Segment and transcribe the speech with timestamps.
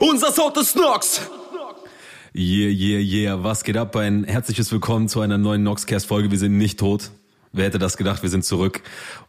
[0.00, 1.20] Unser Sound ist Nox!
[2.34, 3.42] Yeah, yeah, yeah.
[3.42, 3.96] Was geht ab?
[3.96, 6.30] Ein herzliches Willkommen zu einer neuen Noxcast-Folge.
[6.30, 7.10] Wir sind nicht tot.
[7.52, 8.22] Wer hätte das gedacht?
[8.22, 8.82] Wir sind zurück.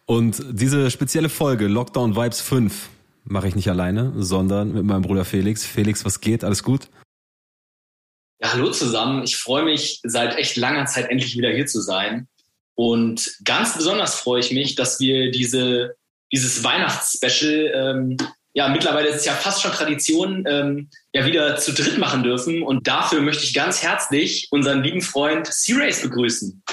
[0.06, 2.90] Und diese spezielle Folge, Lockdown Vibes 5,
[3.24, 5.66] mache ich nicht alleine, sondern mit meinem Bruder Felix.
[5.66, 6.44] Felix, was geht?
[6.44, 6.88] Alles gut?
[8.40, 9.24] Ja, hallo zusammen.
[9.24, 12.28] Ich freue mich seit echt langer Zeit endlich wieder hier zu sein.
[12.76, 15.96] Und ganz besonders freue ich mich, dass wir diese,
[16.32, 18.18] dieses Weihnachtsspecial ähm,
[18.54, 22.64] ja, mittlerweile ist es ja fast schon Tradition, ähm, ja wieder zu dritt machen dürfen.
[22.64, 26.64] Und dafür möchte ich ganz herzlich unseren lieben Freund C-Race begrüßen.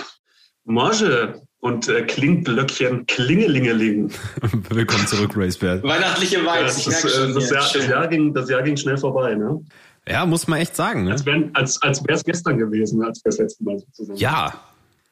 [0.64, 4.10] Marge und äh, Klingglöckchen Klingelingeling.
[4.70, 5.82] Willkommen zurück, Racebert.
[5.82, 7.34] Weihnachtliche Vibes, ich merke schon.
[7.34, 9.60] Das, Jahr, das, Jahr ging, das Jahr ging schnell vorbei, ne?
[10.08, 11.04] Ja, muss man echt sagen.
[11.04, 11.12] Ne?
[11.12, 14.18] Als, wär, als, als wäre es gestern gewesen, als wir das letzte Mal so zusammen
[14.18, 14.60] Ja,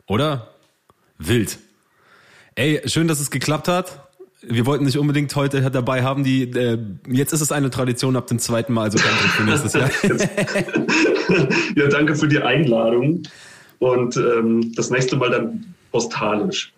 [0.06, 0.54] oder?
[1.18, 1.58] Wild.
[2.54, 4.03] Ey, schön, dass es geklappt hat
[4.48, 6.24] wir wollten nicht unbedingt heute dabei haben.
[6.24, 9.72] Die, äh, jetzt ist es eine Tradition ab dem zweiten Mal, also danke für nächstes
[9.72, 9.90] Jahr.
[11.76, 13.22] ja, danke für die Einladung.
[13.78, 16.72] Und ähm, das nächste Mal dann postalisch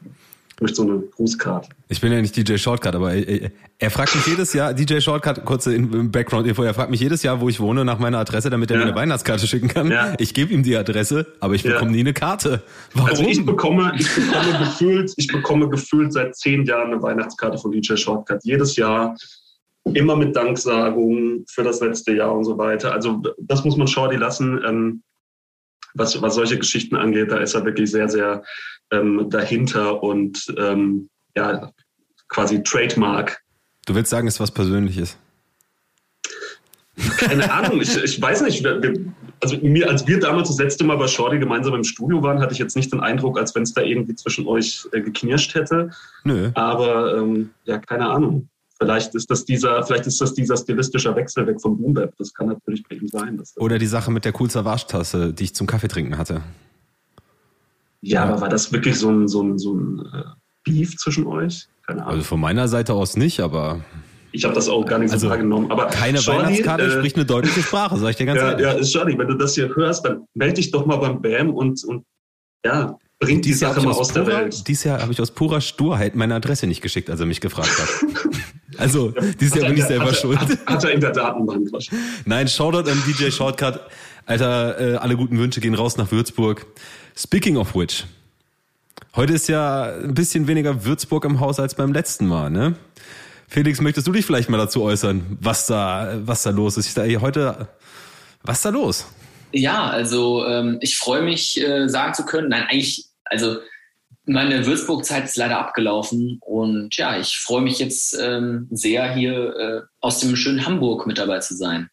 [0.56, 1.68] durch so eine Grußkarte.
[1.88, 5.44] Ich bin ja nicht DJ Shortcut, aber er, er fragt mich jedes Jahr, DJ Shortcut,
[5.44, 8.78] kurze Background-Info, er fragt mich jedes Jahr, wo ich wohne, nach meiner Adresse, damit er
[8.78, 8.84] ja.
[8.84, 9.90] mir eine Weihnachtskarte schicken kann.
[9.90, 10.14] Ja.
[10.18, 11.96] Ich gebe ihm die Adresse, aber ich bekomme ja.
[11.96, 12.62] nie eine Karte.
[12.94, 13.10] Warum?
[13.10, 17.70] Also ich bekomme, ich bekomme gefühlt, ich bekomme gefühlt seit zehn Jahren eine Weihnachtskarte von
[17.70, 18.40] DJ Shortcut.
[18.42, 19.14] Jedes Jahr.
[19.94, 22.92] Immer mit Danksagung für das letzte Jahr und so weiter.
[22.92, 24.60] Also das muss man Shorty lassen.
[24.66, 25.02] Ähm,
[25.94, 28.42] was, was solche Geschichten angeht, da ist er wirklich sehr, sehr
[28.90, 31.70] ähm, dahinter und ähm, ja,
[32.28, 33.42] quasi Trademark.
[33.86, 35.16] Du willst sagen, es ist was Persönliches?
[37.18, 38.64] Keine Ahnung, ich, ich weiß nicht.
[38.64, 38.94] Wir,
[39.40, 42.52] also mir, als wir damals das letzte Mal bei Shorty gemeinsam im Studio waren, hatte
[42.52, 45.90] ich jetzt nicht den Eindruck, als wenn es da irgendwie zwischen euch äh, geknirscht hätte.
[46.24, 46.50] Nö.
[46.54, 48.48] Aber ähm, ja, keine Ahnung.
[48.78, 52.48] Vielleicht ist das dieser, vielleicht ist das dieser stilistische Wechsel weg vom Boom Das kann
[52.48, 53.42] natürlich bei ihm sein.
[53.56, 56.42] Oder die Sache mit der coolster Waschtasse, die ich zum Kaffee trinken hatte.
[58.00, 60.22] Ja, aber war das wirklich so ein, so ein, so ein äh,
[60.64, 61.68] Beef zwischen euch?
[61.86, 62.14] Keine Ahnung.
[62.14, 63.80] Also von meiner Seite aus nicht, aber.
[64.32, 65.70] Ich habe das auch gar nicht also so wahrgenommen.
[65.70, 68.92] Aber keine Johnny, Weihnachtskarte äh, spricht eine deutliche Sprache, sag ich dir ganz ja, ehrlich.
[68.92, 71.82] Ja, Johnny, wenn du das hier hörst, dann melde dich doch mal beim BAM und,
[71.84, 72.04] und
[72.64, 74.66] ja, bring die Sache mal aus, der Welt.
[74.66, 77.70] Dieses Jahr habe ich aus purer Sturheit meine Adresse nicht geschickt, als er mich gefragt
[77.78, 77.88] hat.
[78.78, 80.38] also, dieses Jahr bin ich selber hat schuld.
[80.38, 82.06] Hat, hat, er in der Datenbank wahrscheinlich.
[82.26, 83.80] Nein, Shoutout an DJ Shortcut.
[84.26, 86.66] Alter, äh, alle guten Wünsche gehen raus nach Würzburg.
[87.16, 88.04] Speaking of which,
[89.16, 92.76] Heute ist ja ein bisschen weniger Würzburg im Haus als beim letzten Mal, ne?
[93.48, 96.86] Felix, möchtest du dich vielleicht mal dazu äußern, was da, was da los ist?
[96.86, 97.68] Ich sage, heute,
[98.42, 99.06] was da los?
[99.52, 103.56] Ja, also ähm, ich freue mich, äh, sagen zu können, nein, eigentlich, also
[104.26, 109.80] meine Würzburg-Zeit ist leider abgelaufen und ja, ich freue mich jetzt ähm, sehr, hier äh,
[110.00, 111.88] aus dem schönen Hamburg mit dabei zu sein.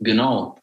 [0.00, 0.58] Genau.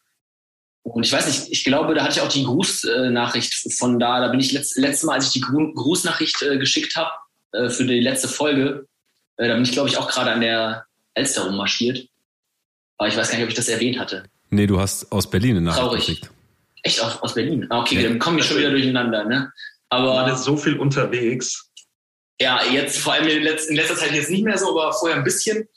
[0.92, 4.20] Und ich weiß nicht, ich glaube, da hatte ich auch die Grußnachricht von da.
[4.20, 7.10] Da bin ich letzt, letztes Mal, als ich die Grußnachricht äh, geschickt habe
[7.52, 8.86] äh, für die letzte Folge,
[9.36, 12.08] äh, da bin ich, glaube ich, auch gerade an der Elster rummarschiert.
[12.98, 14.24] Aber ich weiß gar nicht, ob ich das erwähnt hatte.
[14.50, 16.06] Nee, du hast aus Berlin eine Nachricht Traurig.
[16.06, 16.30] geschickt.
[16.84, 17.66] Echt aus, aus Berlin?
[17.68, 18.08] Ah, okay, ja.
[18.08, 19.52] dann kommen wir schon wieder durcheinander, ne?
[19.88, 20.14] Aber.
[20.14, 21.68] Man ist so viel unterwegs.
[22.40, 25.18] Ja, jetzt vor allem in letzter, in letzter Zeit jetzt nicht mehr so, aber vorher
[25.18, 25.68] ein bisschen.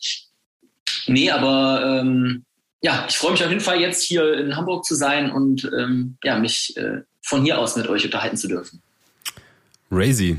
[1.07, 2.45] Nee, aber ähm,
[2.81, 6.17] ja, ich freue mich auf jeden Fall jetzt hier in Hamburg zu sein und ähm,
[6.23, 8.81] ja, mich äh, von hier aus mit euch unterhalten zu dürfen.
[9.91, 10.37] Razy,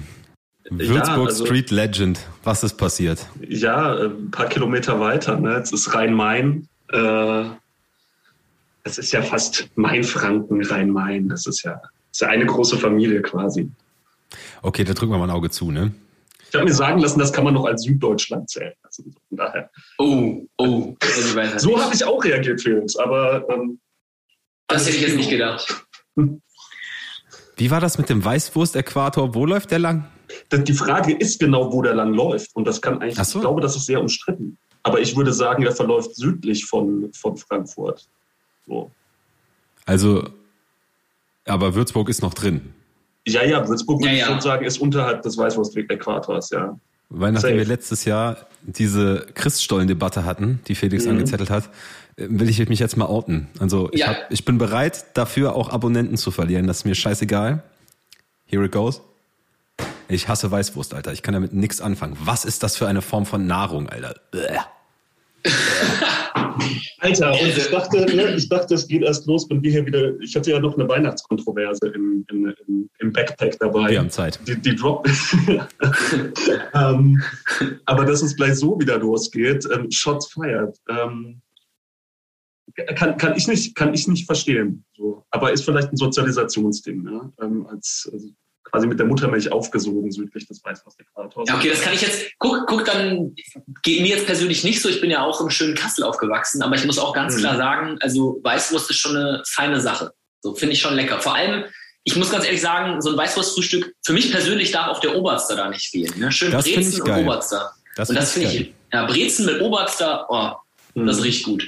[0.70, 3.26] Würzburg ja, also, Street Legend, was ist passiert?
[3.46, 5.56] Ja, äh, ein paar Kilometer weiter, ne?
[5.56, 6.68] Jetzt ist Rhein-Main.
[6.92, 7.44] Äh,
[8.84, 11.28] es ist ja fast Main-Franken, Rhein-Main.
[11.28, 13.68] Das ist ja, das ist ja eine große Familie quasi.
[14.62, 15.92] Okay, da drücken wir mal ein Auge zu, ne?
[16.48, 18.72] Ich habe mir sagen lassen, das kann man noch als Süddeutschland zählen.
[19.06, 19.70] Also von daher.
[19.98, 20.94] Oh, oh.
[21.56, 22.96] so habe ich auch reagiert, Felix.
[22.96, 23.80] Aber ähm,
[24.68, 25.84] das hätte ich jetzt nicht gedacht.
[27.56, 29.34] Wie war das mit dem Weißwurst-Äquator?
[29.34, 30.06] Wo läuft der lang?
[30.52, 32.54] Die Frage ist genau, wo der lang läuft.
[32.54, 33.38] Und das kann eigentlich, so.
[33.38, 34.58] ich glaube, das ist sehr umstritten.
[34.82, 38.08] Aber ich würde sagen, er verläuft südlich von, von Frankfurt.
[38.66, 38.91] So.
[39.84, 40.30] Also,
[41.44, 42.72] aber Würzburg ist noch drin.
[43.26, 46.78] Ja, ja, Würzburg würde ja, ich schon sagen, ist unterhalb des Weißwurst-Äquators, ja.
[47.10, 47.59] Weil nachdem Safe.
[47.59, 51.12] wir letztes Jahr diese Christstollen-Debatte hatten, die Felix mhm.
[51.12, 51.65] angezettelt hat,
[52.16, 53.48] äh, will ich mich jetzt mal outen.
[53.59, 54.09] Also ich, ja.
[54.09, 56.66] hab, ich bin bereit, dafür auch Abonnenten zu verlieren.
[56.66, 57.62] Das ist mir scheißegal.
[58.47, 59.01] Here it goes.
[60.09, 61.12] Ich hasse Weißwurst, Alter.
[61.12, 62.16] Ich kann damit nichts anfangen.
[62.24, 64.15] Was ist das für eine Form von Nahrung, Alter?
[66.98, 70.19] Alter, und ich dachte, ne, ich dachte, es geht erst los, wenn wir hier wieder.
[70.21, 73.91] Ich hatte ja noch eine Weihnachtskontroverse im, im, im Backpack dabei.
[73.91, 74.39] Wir haben Zeit.
[74.47, 75.09] Die, die Drop.
[76.75, 77.22] ähm,
[77.87, 80.77] aber dass es gleich so wieder losgeht, ähm, Shots fired.
[80.89, 81.41] Ähm,
[82.97, 84.84] kann, kann, ich nicht, kann ich nicht verstehen.
[84.97, 85.25] So.
[85.31, 87.03] Aber ist vielleicht ein Sozialisationsding.
[87.03, 87.33] Ne?
[87.42, 88.28] Ähm, als, also
[88.70, 91.48] quasi mit der Muttermilch aufgesogen südlich des Weißwurst-Äquators.
[91.48, 93.34] Ja, okay, das kann ich jetzt, guck, guck, dann
[93.82, 94.88] geht mir jetzt persönlich nicht so.
[94.88, 97.40] Ich bin ja auch im schönen Kassel aufgewachsen, aber ich muss auch ganz mhm.
[97.40, 100.12] klar sagen, also Weißwurst ist schon eine feine Sache.
[100.40, 101.20] So finde ich schon lecker.
[101.20, 101.64] Vor allem,
[102.04, 105.56] ich muss ganz ehrlich sagen, so ein Weißwurstfrühstück, für mich persönlich darf auch der Oberster
[105.56, 106.18] da nicht fehlen.
[106.18, 106.32] Ne?
[106.32, 107.72] Schön das Brezen und Oberster.
[107.96, 110.52] Das und das finde ich, ja, Brezen mit Oberster, oh,
[110.94, 111.06] mhm.
[111.06, 111.64] das riecht gut.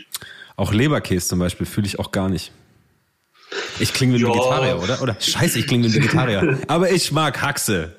[0.56, 2.52] Auch Leberkäse zum Beispiel fühle ich auch gar nicht.
[3.79, 5.03] Ich klinge wie ein Vegetarier, oder?
[5.03, 6.59] Oder scheiße, ich klinge wie ein Vegetarier.
[6.69, 7.97] Aber ich mag Haxe.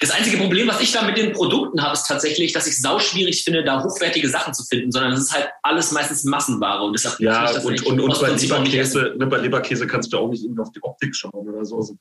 [0.00, 2.80] Das einzige Problem, was ich da mit den Produkten habe, ist tatsächlich, dass ich es
[2.80, 6.82] sau schwierig finde, da hochwertige Sachen zu finden, sondern es ist halt alles meistens Massenware
[6.82, 10.18] und deshalb ja ich das und, und, und bei Leberkäse, ne, bei Leberkäse kannst du
[10.18, 11.96] auch nicht irgendwie auf die Optik schauen oder so.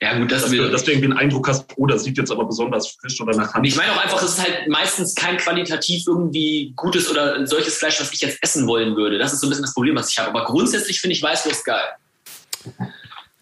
[0.00, 2.30] Ja, gut, das dass, du, dass du irgendwie einen Eindruck hast, oh, das sieht jetzt
[2.30, 3.66] aber besonders frisch oder nach Hand.
[3.66, 8.00] Ich meine auch einfach, es ist halt meistens kein qualitativ irgendwie gutes oder solches Fleisch,
[8.00, 9.18] was ich jetzt essen wollen würde.
[9.18, 10.30] Das ist so ein bisschen das Problem, was ich habe.
[10.30, 11.82] Aber grundsätzlich finde ich Weißwurst geil.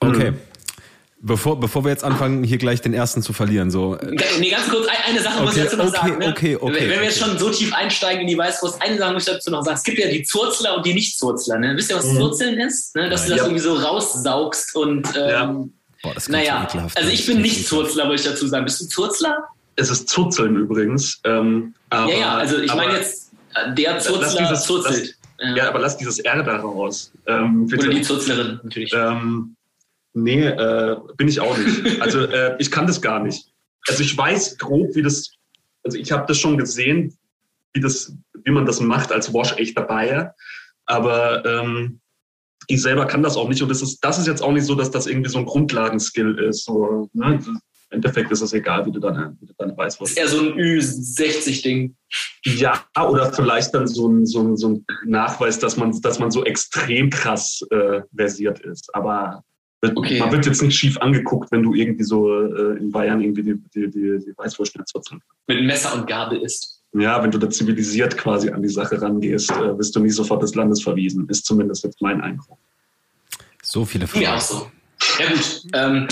[0.01, 0.33] Okay.
[1.19, 3.99] Bevor, bevor wir jetzt anfangen, hier gleich den ersten zu verlieren, so.
[4.39, 6.19] Nee, ganz kurz, eine Sache muss ich dazu noch okay, sagen.
[6.19, 6.29] Ne?
[6.29, 7.05] Okay, okay, Wenn wir okay.
[7.07, 9.77] jetzt schon so tief einsteigen in die Weißwurst, eine Sache muss ich dazu noch sagen.
[9.77, 11.59] Es gibt ja die Zurzler und die Nicht-Zurzler.
[11.59, 11.75] Ne?
[11.75, 12.19] Wisst ihr, was mhm.
[12.19, 12.95] Zurzeln ist?
[12.95, 13.09] Ne?
[13.09, 13.45] Dass du das ja.
[13.45, 15.09] irgendwie so raussaugst und.
[15.17, 15.65] Ähm, ja.
[16.03, 18.65] Boah, das naja, also ich bin nicht Zurzler, wollte ich dazu sagen.
[18.67, 19.49] Bist du Zurzler?
[19.77, 21.21] Es ist Zurzeln übrigens.
[21.25, 23.33] Ähm, aber, ja, ja, also ich meine jetzt,
[23.77, 25.09] der Zurzler dieses, zurzelt.
[25.09, 25.69] Das, ja.
[25.69, 27.13] aber lass dieses R da raus.
[27.27, 28.93] Ähm, Oder die Zurzlerin, natürlich.
[28.95, 29.57] Ähm,
[30.19, 32.01] Nee, äh, bin ich auch nicht.
[32.01, 33.53] Also äh, ich kann das gar nicht.
[33.87, 35.31] Also ich weiß grob, wie das,
[35.85, 37.15] also ich habe das schon gesehen,
[37.75, 40.35] wie, das, wie man das macht als waschechter Bayer,
[40.87, 42.01] aber ähm,
[42.67, 44.75] ich selber kann das auch nicht und das ist, das ist jetzt auch nicht so,
[44.75, 46.65] dass das irgendwie so ein Grundlagenskill ist.
[46.65, 47.39] So, ne?
[47.91, 50.13] Im Endeffekt ist es egal, wie du deine, wie du deine Weißwurst.
[50.13, 51.97] Ist eher so ein Ü60-Ding.
[52.45, 56.31] Ja, oder vielleicht dann so ein, so ein, so ein Nachweis, dass man, dass man
[56.31, 58.93] so extrem krass äh, versiert ist.
[58.95, 59.45] Aber
[59.83, 60.19] Okay.
[60.19, 63.55] Man wird jetzt nicht schief angeguckt, wenn du irgendwie so äh, in Bayern irgendwie die,
[63.75, 65.03] die, die, die Weißwurstschnitzel
[65.47, 66.83] Mit Messer und Gabel isst.
[66.93, 70.43] Ja, wenn du da zivilisiert quasi an die Sache rangehst, äh, wirst du nie sofort
[70.43, 71.29] des Landes verwiesen.
[71.29, 72.59] Ist zumindest jetzt mein Eindruck.
[73.63, 74.25] So viele Fragen.
[74.25, 74.71] Ja, auch so.
[75.19, 76.09] Ja gut, ähm,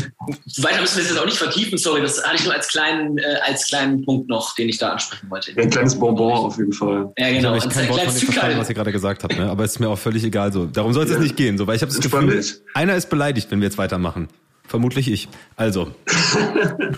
[0.62, 3.18] weiter müssen wir es jetzt auch nicht vertiefen, sorry, das hatte ich nur als kleinen,
[3.18, 5.52] äh, als kleinen Punkt noch, den ich da ansprechen wollte.
[5.56, 7.12] ein kleines Bonbon auf jeden Fall.
[7.18, 7.54] Ja, genau.
[7.56, 9.50] Ich habe kein Wort von dem verstanden, was ihr gerade gesagt habt, ne?
[9.50, 10.66] aber es ist mir auch völlig egal so.
[10.66, 11.16] Darum soll es ja.
[11.16, 12.62] jetzt nicht gehen, so, weil ich habe das Gefühl, Spannend.
[12.74, 14.28] einer ist beleidigt, wenn wir jetzt weitermachen.
[14.66, 15.28] Vermutlich ich.
[15.56, 15.94] Also.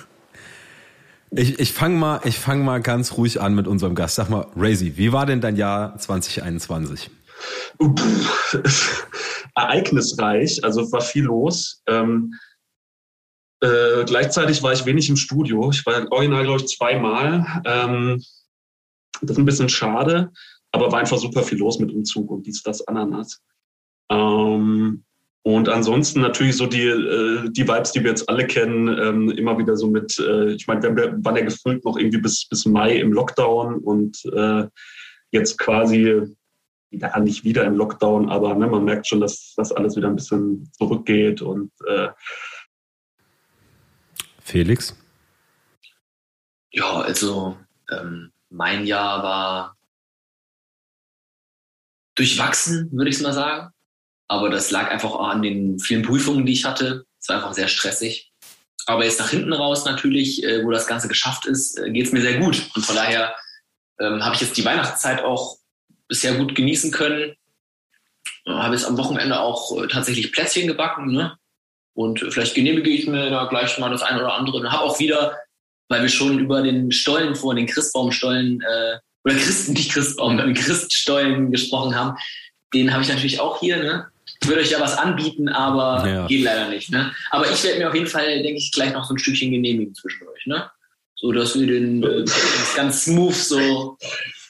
[1.32, 4.14] ich ich fange mal, fang mal ganz ruhig an mit unserem Gast.
[4.14, 7.10] Sag mal, Razy, wie war denn dein Jahr 2021?
[9.54, 11.82] Ereignisreich, also war viel los.
[11.86, 12.34] Ähm,
[13.60, 15.70] äh, gleichzeitig war ich wenig im Studio.
[15.70, 17.62] Ich war original, glaube ich, zweimal.
[17.64, 18.22] Ähm,
[19.22, 20.30] das ist ein bisschen schade,
[20.72, 23.40] aber war einfach super viel los mit Umzug und dies, das, Ananas.
[24.10, 25.04] Ähm,
[25.42, 29.56] und ansonsten natürlich so die, äh, die Vibes, die wir jetzt alle kennen, ähm, immer
[29.58, 32.96] wieder so mit, äh, ich meine, wir waren ja gefühlt noch irgendwie bis, bis Mai
[32.96, 34.66] im Lockdown und äh,
[35.30, 36.35] jetzt quasi
[36.90, 40.16] ja, nicht wieder im Lockdown, aber ne, man merkt schon, dass das alles wieder ein
[40.16, 42.08] bisschen zurückgeht und äh
[44.40, 44.96] Felix?
[46.70, 47.56] Ja, also
[47.90, 49.76] ähm, mein Jahr war
[52.14, 53.72] durchwachsen, würde ich es mal sagen.
[54.28, 57.06] Aber das lag einfach auch an den vielen Prüfungen, die ich hatte.
[57.20, 58.32] Es war einfach sehr stressig.
[58.86, 62.12] Aber jetzt nach hinten raus natürlich, äh, wo das Ganze geschafft ist, äh, geht es
[62.12, 62.70] mir sehr gut.
[62.74, 63.34] Und von daher
[64.00, 65.58] ähm, habe ich jetzt die Weihnachtszeit auch
[66.08, 67.34] bisher gut genießen können.
[68.46, 71.12] Habe jetzt am Wochenende auch äh, tatsächlich Plätzchen gebacken.
[71.12, 71.36] Ne?
[71.94, 74.58] Und vielleicht genehmige ich mir da gleich mal das eine oder andere.
[74.58, 75.36] Und habe auch wieder,
[75.88, 80.54] weil wir schon über den Stollen vor, den Christbaumstollen, äh, oder Christen, nicht Christbaum, den
[80.54, 82.16] Christstollen gesprochen haben,
[82.72, 83.78] den habe ich natürlich auch hier.
[83.78, 84.06] Ne?
[84.40, 86.26] Ich würde euch ja was anbieten, aber ja.
[86.26, 86.90] geht leider nicht.
[86.90, 87.12] Ne?
[87.30, 89.94] Aber ich werde mir auf jeden Fall, denke ich, gleich noch so ein Stückchen genehmigen
[89.94, 90.46] zwischen euch.
[90.46, 90.70] Ne?
[91.16, 92.24] So dass wir den äh,
[92.76, 93.98] ganz smooth so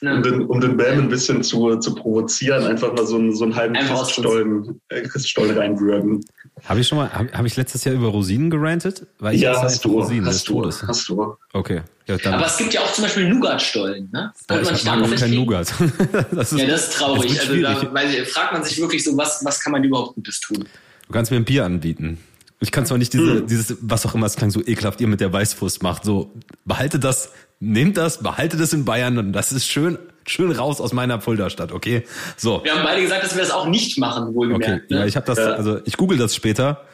[0.01, 0.15] ja.
[0.15, 3.45] Um, den, um den Bam ein bisschen zu, zu provozieren, einfach mal so einen, so
[3.45, 6.23] einen halben Christstollen, äh, Christstollen reinwürgen.
[6.65, 9.07] Habe ich schon mal, habe hab ich letztes Jahr über Rosinen gerantet?
[9.19, 11.35] Weil ich ja, hast du, Rosinen hast du, hast du.
[11.53, 11.81] Okay.
[12.07, 12.35] Ja, dann.
[12.35, 14.31] Aber es gibt ja auch zum Beispiel Nougatstollen, ne?
[14.47, 15.73] Boah, ich mag kein Nougat.
[16.31, 17.35] das ist, ja, das ist traurig.
[17.35, 20.15] Das ist also da weil, fragt man sich wirklich so, was, was kann man überhaupt
[20.15, 20.65] Gutes tun?
[21.07, 22.17] Du kannst mir ein Bier anbieten.
[22.59, 23.47] Ich kann zwar nicht diese, hm.
[23.47, 26.03] dieses, was auch immer, es klang so ekelhaft, ihr mit der Weißwurst macht.
[26.03, 26.33] So,
[26.65, 30.91] behalte das, nehmt das, behalte das in Bayern und das ist schön, schön raus aus
[30.91, 32.03] meiner Fulda-Stadt, okay?
[32.35, 32.63] So.
[32.63, 34.85] Wir haben beide gesagt, dass wir das auch nicht machen, wohlgemerkt.
[34.85, 34.99] Okay, ne?
[35.01, 36.85] ja, ich habe das, also ich google das später,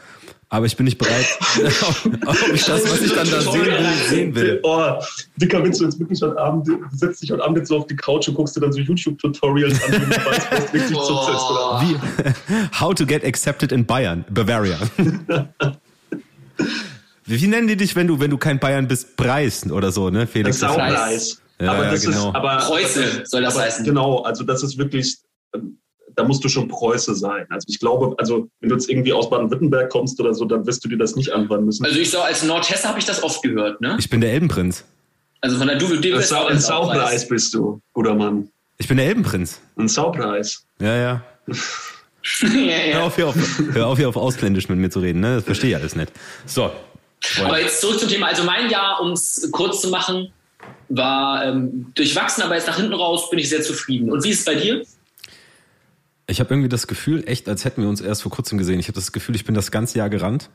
[0.54, 1.26] aber ich bin nicht bereit,
[2.28, 4.60] ob ich das, was ich dann da sehen will, sehen will.
[4.62, 5.02] Oh,
[5.36, 7.88] Dicker, wenn du jetzt wirklich heute Abend, du setzt dich heute Abend jetzt so auf
[7.88, 11.82] die Couch und guckst dir dann so YouTube-Tutorials an, wie du weißt, was richtig oh.
[11.82, 14.78] Wie, How to get accepted in Bayern, Bavaria.
[17.26, 20.28] wie nennen die dich, wenn du, wenn du kein Bayern bist, Preis oder so, ne,
[20.28, 20.60] Felix?
[20.60, 21.42] Saupreis.
[21.60, 22.30] Ja, aber das genau.
[22.30, 23.86] ist, aber, Preuße soll das aber, heißen.
[23.86, 25.18] Genau, also das ist wirklich,
[25.56, 25.80] ähm,
[26.16, 27.46] da musst du schon Preuße sein.
[27.50, 30.84] Also ich glaube, also wenn du jetzt irgendwie aus Baden-Württemberg kommst oder so, dann wirst
[30.84, 31.86] du dir das nicht anhören müssen.
[31.86, 33.98] Also ich sage, als Nordhesse habe ich das oft gehört, ne?
[34.00, 34.84] Ich bin der Elbenprinz.
[35.42, 38.50] Also von der du, du bist Sau, ein Saupreis bist du, guter Mann.
[38.78, 39.60] Ich bin der Elbenprinz.
[39.78, 40.66] Ein Saupreis.
[40.80, 41.24] Ja, ja.
[42.42, 42.96] ja, ja.
[42.96, 43.36] Hör auf, hier auf,
[43.74, 45.36] hör auf, hier auf Ausländisch mit mir zu reden, ne?
[45.36, 46.12] Das verstehe ich alles nicht.
[46.46, 46.72] So.
[47.40, 48.28] Aber jetzt zurück zum Thema.
[48.28, 50.32] Also mein Jahr, um es kurz zu machen,
[50.90, 54.12] war ähm, durchwachsen, aber jetzt nach hinten raus bin ich sehr zufrieden.
[54.12, 54.84] Und wie ist es bei dir?
[56.28, 58.80] Ich habe irgendwie das Gefühl, echt, als hätten wir uns erst vor kurzem gesehen.
[58.80, 60.50] Ich habe das Gefühl, ich bin das ganze Jahr gerannt.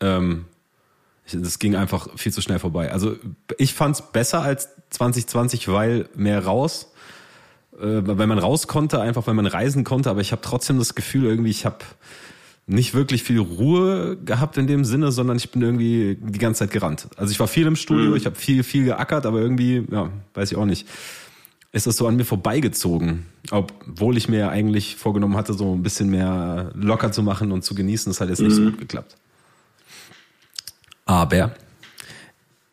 [0.00, 0.44] Ähm,
[1.32, 2.92] das ging einfach viel zu schnell vorbei.
[2.92, 3.16] Also
[3.58, 6.92] ich fand es besser als 2020, weil mehr raus,
[7.74, 10.10] äh, weil man raus konnte, einfach weil man reisen konnte.
[10.10, 11.78] Aber ich habe trotzdem das Gefühl, irgendwie, ich habe
[12.66, 16.70] nicht wirklich viel Ruhe gehabt in dem Sinne, sondern ich bin irgendwie die ganze Zeit
[16.70, 17.08] gerannt.
[17.16, 18.16] Also ich war viel im Studio, mhm.
[18.16, 20.86] ich habe viel, viel geackert, aber irgendwie, ja, weiß ich auch nicht
[21.72, 23.26] ist das so an mir vorbeigezogen.
[23.50, 27.74] Obwohl ich mir eigentlich vorgenommen hatte, so ein bisschen mehr locker zu machen und zu
[27.74, 28.10] genießen.
[28.10, 28.64] Das hat jetzt nicht mhm.
[28.64, 29.16] so gut geklappt.
[31.06, 31.54] Aber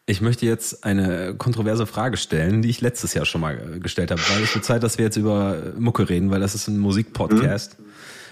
[0.06, 4.22] ich möchte jetzt eine kontroverse Frage stellen, die ich letztes Jahr schon mal gestellt habe,
[4.30, 7.80] weil es wird Zeit, dass wir jetzt über Mucke reden, weil das ist ein Musikpodcast.
[7.80, 7.86] Mhm.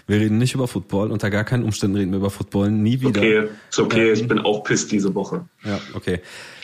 [0.07, 3.19] Wir reden nicht über Football, unter gar keinen Umständen reden wir über Football, nie wieder.
[3.19, 5.45] Okay, ist okay, ähm, ich bin auch pisst diese Woche.
[5.65, 6.21] Ja, okay.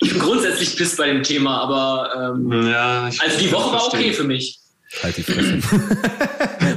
[0.00, 4.12] ich bin grundsätzlich pisst bei dem Thema, aber ähm, ja, also die Woche war okay
[4.12, 4.60] für mich.
[5.02, 5.60] Halt die Fresse.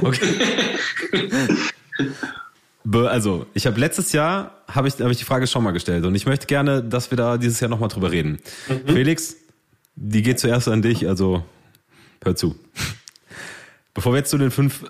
[0.00, 0.28] okay.
[2.90, 6.14] Also, ich habe letztes Jahr habe ich, hab ich die Frage schon mal gestellt und
[6.14, 8.38] ich möchte gerne, dass wir da dieses Jahr nochmal drüber reden.
[8.68, 8.92] Mhm.
[8.92, 9.36] Felix,
[9.94, 11.44] die geht zuerst an dich, also
[12.22, 12.54] hör zu.
[13.94, 14.84] Bevor wir jetzt zu den fünf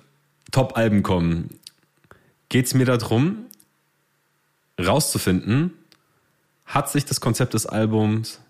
[0.51, 1.61] Top-Alben kommen,
[2.49, 3.47] geht es mir darum,
[4.81, 5.73] rauszufinden,
[6.67, 8.41] hat sich das Konzept des Albums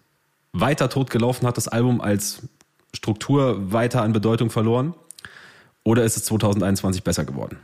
[0.53, 2.43] weiter totgelaufen, hat das Album als
[2.95, 4.95] Struktur weiter an Bedeutung verloren
[5.83, 7.59] oder ist es 2021 besser geworden?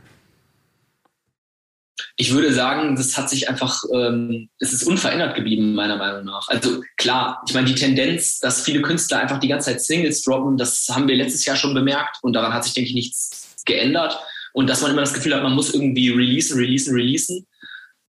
[2.17, 6.47] Ich würde sagen, das hat sich einfach, ähm, es ist unverändert geblieben, meiner Meinung nach.
[6.49, 10.57] Also klar, ich meine, die Tendenz, dass viele Künstler einfach die ganze Zeit Singles droppen,
[10.57, 14.19] das haben wir letztes Jahr schon bemerkt und daran hat sich, denke ich, nichts geändert.
[14.53, 17.47] Und dass man immer das Gefühl hat, man muss irgendwie releasen, releasen, releasen.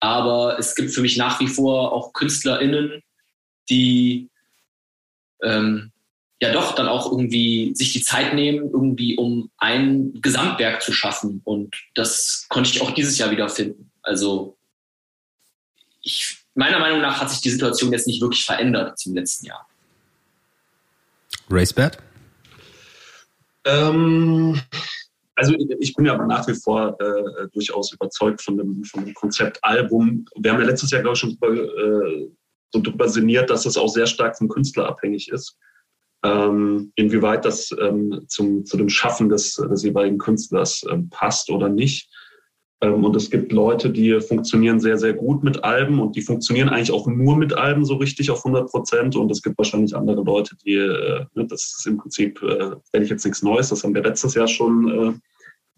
[0.00, 3.02] Aber es gibt für mich nach wie vor auch KünstlerInnen,
[3.68, 4.30] die
[5.42, 5.92] ähm,
[6.42, 11.40] ja doch dann auch irgendwie sich die Zeit nehmen, irgendwie um ein Gesamtwerk zu schaffen.
[11.44, 13.92] Und das konnte ich auch dieses Jahr wieder finden.
[14.02, 14.56] Also
[16.02, 19.68] ich, meiner Meinung nach hat sich die Situation jetzt nicht wirklich verändert zum letzten Jahr.
[21.48, 21.98] Racebert?
[23.64, 24.60] Ähm,
[25.36, 29.60] also ich bin ja nach wie vor äh, durchaus überzeugt von dem, von dem Konzept
[29.62, 30.24] Album.
[30.34, 32.28] Wir haben ja letztes Jahr, glaube ich, schon äh,
[32.72, 35.56] so drüber sinniert, dass es auch sehr stark vom Künstler abhängig ist
[36.22, 41.68] ähm, inwieweit das ähm, zum, zu dem Schaffen des, des jeweiligen Künstlers ähm, passt oder
[41.68, 42.08] nicht.
[42.80, 46.68] Ähm, und es gibt Leute, die funktionieren sehr, sehr gut mit Alben und die funktionieren
[46.68, 49.16] eigentlich auch nur mit Alben so richtig auf 100 Prozent.
[49.16, 53.02] Und es gibt wahrscheinlich andere Leute, die, äh, ne, das ist im Prinzip, äh, wenn
[53.02, 55.12] ich jetzt nichts Neues, das haben wir letztes Jahr schon äh,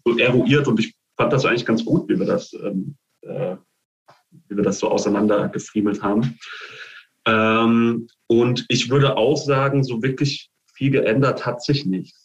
[0.03, 3.55] so eruiert und ich fand das eigentlich ganz gut, wie wir das, ähm, äh,
[4.49, 6.37] wie wir das so auseinandergefriemelt haben.
[7.25, 12.15] Ähm, und ich würde auch sagen, so wirklich viel geändert hat sich nicht.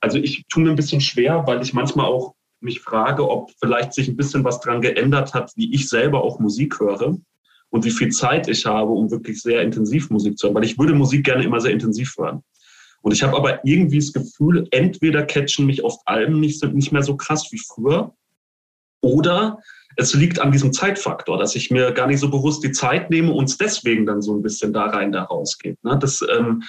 [0.00, 3.92] Also ich tue mir ein bisschen schwer, weil ich manchmal auch mich frage, ob vielleicht
[3.92, 7.16] sich ein bisschen was dran geändert hat, wie ich selber auch Musik höre
[7.70, 10.56] und wie viel Zeit ich habe, um wirklich sehr intensiv Musik zu hören.
[10.56, 12.42] Weil ich würde Musik gerne immer sehr intensiv hören.
[13.02, 17.02] Und ich habe aber irgendwie das Gefühl, entweder catchen mich oft Alben nicht, nicht mehr
[17.02, 18.14] so krass wie früher
[19.06, 19.58] oder
[19.96, 23.32] es liegt an diesem Zeitfaktor, dass ich mir gar nicht so bewusst die Zeit nehme
[23.32, 25.82] und es deswegen dann so ein bisschen da rein, da rausgeht.
[25.84, 25.98] Ne?
[25.98, 26.62] Das, ähm,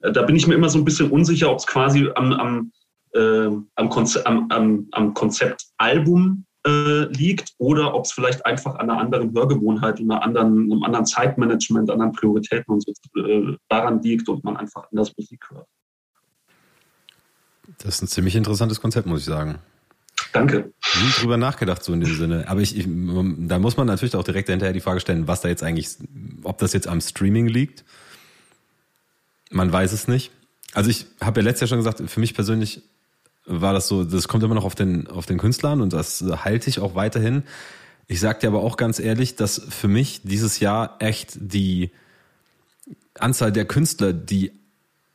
[0.00, 2.72] da bin ich mir immer so ein bisschen unsicher, ob es quasi am, am,
[3.12, 8.76] äh, am, Konzept, am, am, am Konzept Album äh, liegt oder ob es vielleicht einfach
[8.76, 14.00] an einer anderen Hörgewohnheit, einer anderen, einem anderen Zeitmanagement, anderen Prioritäten und so äh, daran
[14.02, 15.66] liegt und man einfach anders Musik hört.
[17.78, 19.58] Das ist ein ziemlich interessantes Konzept, muss ich sagen.
[20.34, 20.72] Danke.
[21.00, 22.48] Nie drüber nachgedacht, so in dem Sinne.
[22.48, 25.48] Aber ich, ich, da muss man natürlich auch direkt hinterher die Frage stellen, was da
[25.48, 25.90] jetzt eigentlich,
[26.42, 27.84] ob das jetzt am Streaming liegt.
[29.52, 30.32] Man weiß es nicht.
[30.72, 32.82] Also ich habe ja letztes Jahr schon gesagt, für mich persönlich
[33.46, 36.68] war das so, das kommt immer noch auf den, auf den Künstlern und das halte
[36.68, 37.44] ich auch weiterhin.
[38.08, 41.92] Ich sag dir aber auch ganz ehrlich, dass für mich dieses Jahr echt die
[43.16, 44.50] Anzahl der Künstler, die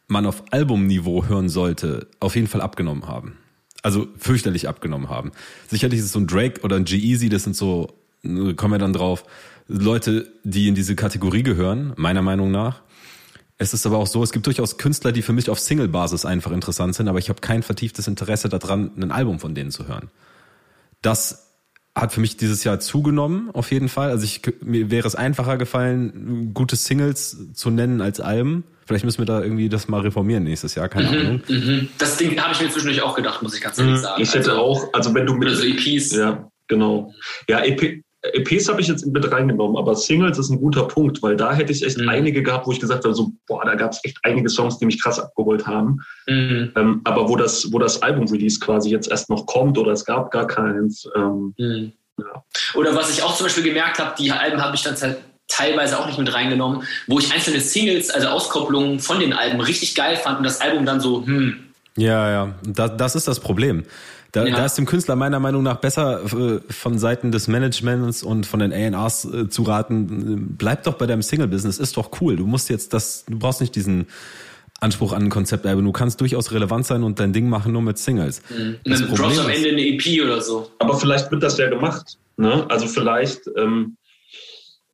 [0.08, 3.38] man auf Albumniveau hören sollte, auf jeden Fall abgenommen haben.
[3.82, 5.32] Also fürchterlich abgenommen haben.
[5.68, 7.88] Sicherlich ist es so ein Drake oder ein G-Eazy, das sind so,
[8.24, 9.24] kommen wir dann drauf,
[9.68, 12.82] Leute, die in diese Kategorie gehören, meiner Meinung nach.
[13.58, 16.52] Es ist aber auch so, es gibt durchaus Künstler, die für mich auf Single-Basis einfach
[16.52, 20.10] interessant sind, aber ich habe kein vertieftes Interesse daran, ein Album von denen zu hören.
[21.02, 21.49] Das
[22.00, 24.10] hat für mich dieses Jahr zugenommen, auf jeden Fall.
[24.10, 28.64] Also ich, mir wäre es einfacher gefallen, gute Singles zu nennen als Alben.
[28.86, 31.42] Vielleicht müssen wir da irgendwie das mal reformieren nächstes Jahr, keine mhm, Ahnung.
[31.48, 31.90] Mhm.
[31.98, 33.98] Das Ding habe ich mir zwischendurch auch gedacht, muss ich ganz ehrlich mhm.
[33.98, 34.22] sagen.
[34.22, 36.12] Ich hätte also, auch, also wenn du mit so EPs.
[36.14, 37.14] Ja, genau.
[37.48, 41.38] Ja, EP, EPs habe ich jetzt mit reingenommen, aber Singles ist ein guter Punkt, weil
[41.38, 42.10] da hätte ich echt mhm.
[42.10, 44.86] einige gehabt, wo ich gesagt habe, so, boah, da gab es echt einige Songs, die
[44.86, 46.00] mich krass abgeholt haben.
[46.28, 46.72] Mhm.
[46.76, 50.32] Ähm, aber wo das, wo das Album-Release quasi jetzt erst noch kommt oder es gab
[50.32, 51.08] gar keins.
[51.16, 51.94] Ähm, mhm.
[52.18, 52.44] ja.
[52.76, 54.96] Oder was ich auch zum Beispiel gemerkt habe, die Alben habe ich dann
[55.48, 59.96] teilweise auch nicht mit reingenommen, wo ich einzelne Singles, also Auskopplungen von den Alben richtig
[59.96, 61.66] geil fand und das Album dann so, hm.
[61.98, 63.84] Ja, ja, das, das ist das Problem.
[64.32, 64.56] Da, ja.
[64.58, 68.60] da ist dem Künstler meiner Meinung nach besser äh, von Seiten des Managements und von
[68.60, 72.36] den A&Rs äh, zu raten, bleib doch bei deinem Single-Business, ist doch cool.
[72.36, 74.08] Du musst jetzt das, du brauchst nicht diesen
[74.80, 75.84] Anspruch an ein Konzeptalbum.
[75.84, 78.42] Du kannst durchaus relevant sein und dein Ding machen nur mit Singles.
[78.50, 78.78] Mhm.
[78.86, 80.72] Und dann droppst am Ende eine EP oder so.
[80.80, 82.18] Aber vielleicht wird das ja gemacht.
[82.38, 82.66] Ne?
[82.70, 83.98] Also vielleicht ähm,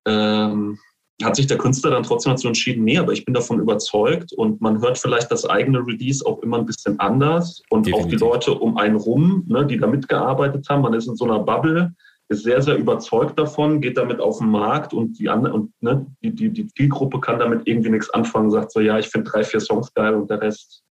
[0.05, 0.79] ähm,
[1.23, 4.59] hat sich der Künstler dann trotzdem dazu entschieden, nee, aber ich bin davon überzeugt und
[4.59, 8.05] man hört vielleicht das eigene Release auch immer ein bisschen anders und Definitiv.
[8.05, 11.25] auch die Leute um einen rum, ne, die da mitgearbeitet haben, man ist in so
[11.25, 11.93] einer Bubble,
[12.27, 16.05] ist sehr, sehr überzeugt davon, geht damit auf den Markt und die andere, und ne,
[16.21, 19.43] die, die, die Zielgruppe kann damit irgendwie nichts anfangen, sagt so, ja, ich finde drei,
[19.43, 20.83] vier Songs geil und der Rest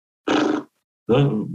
[1.06, 1.48] ne,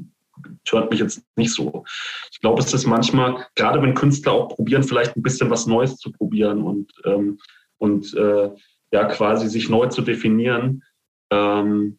[0.69, 1.83] hört mich jetzt nicht so.
[2.31, 5.97] Ich glaube, es ist manchmal, gerade wenn Künstler auch probieren, vielleicht ein bisschen was Neues
[5.97, 7.39] zu probieren und ähm,
[7.79, 8.49] und äh,
[8.91, 10.83] ja quasi sich neu zu definieren,
[11.31, 11.97] ähm,